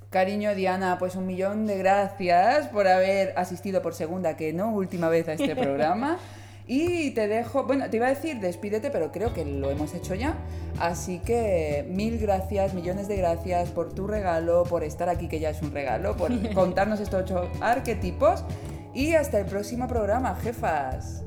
[0.10, 5.08] Cariño, Diana, pues un millón de gracias por haber asistido por segunda, que no última
[5.08, 6.18] vez a este programa.
[6.72, 10.14] Y te dejo, bueno, te iba a decir despídete, pero creo que lo hemos hecho
[10.14, 10.38] ya.
[10.80, 15.50] Así que mil gracias, millones de gracias por tu regalo, por estar aquí, que ya
[15.50, 18.46] es un regalo, por contarnos estos ocho arquetipos.
[18.94, 21.24] Y hasta el próximo programa, jefas.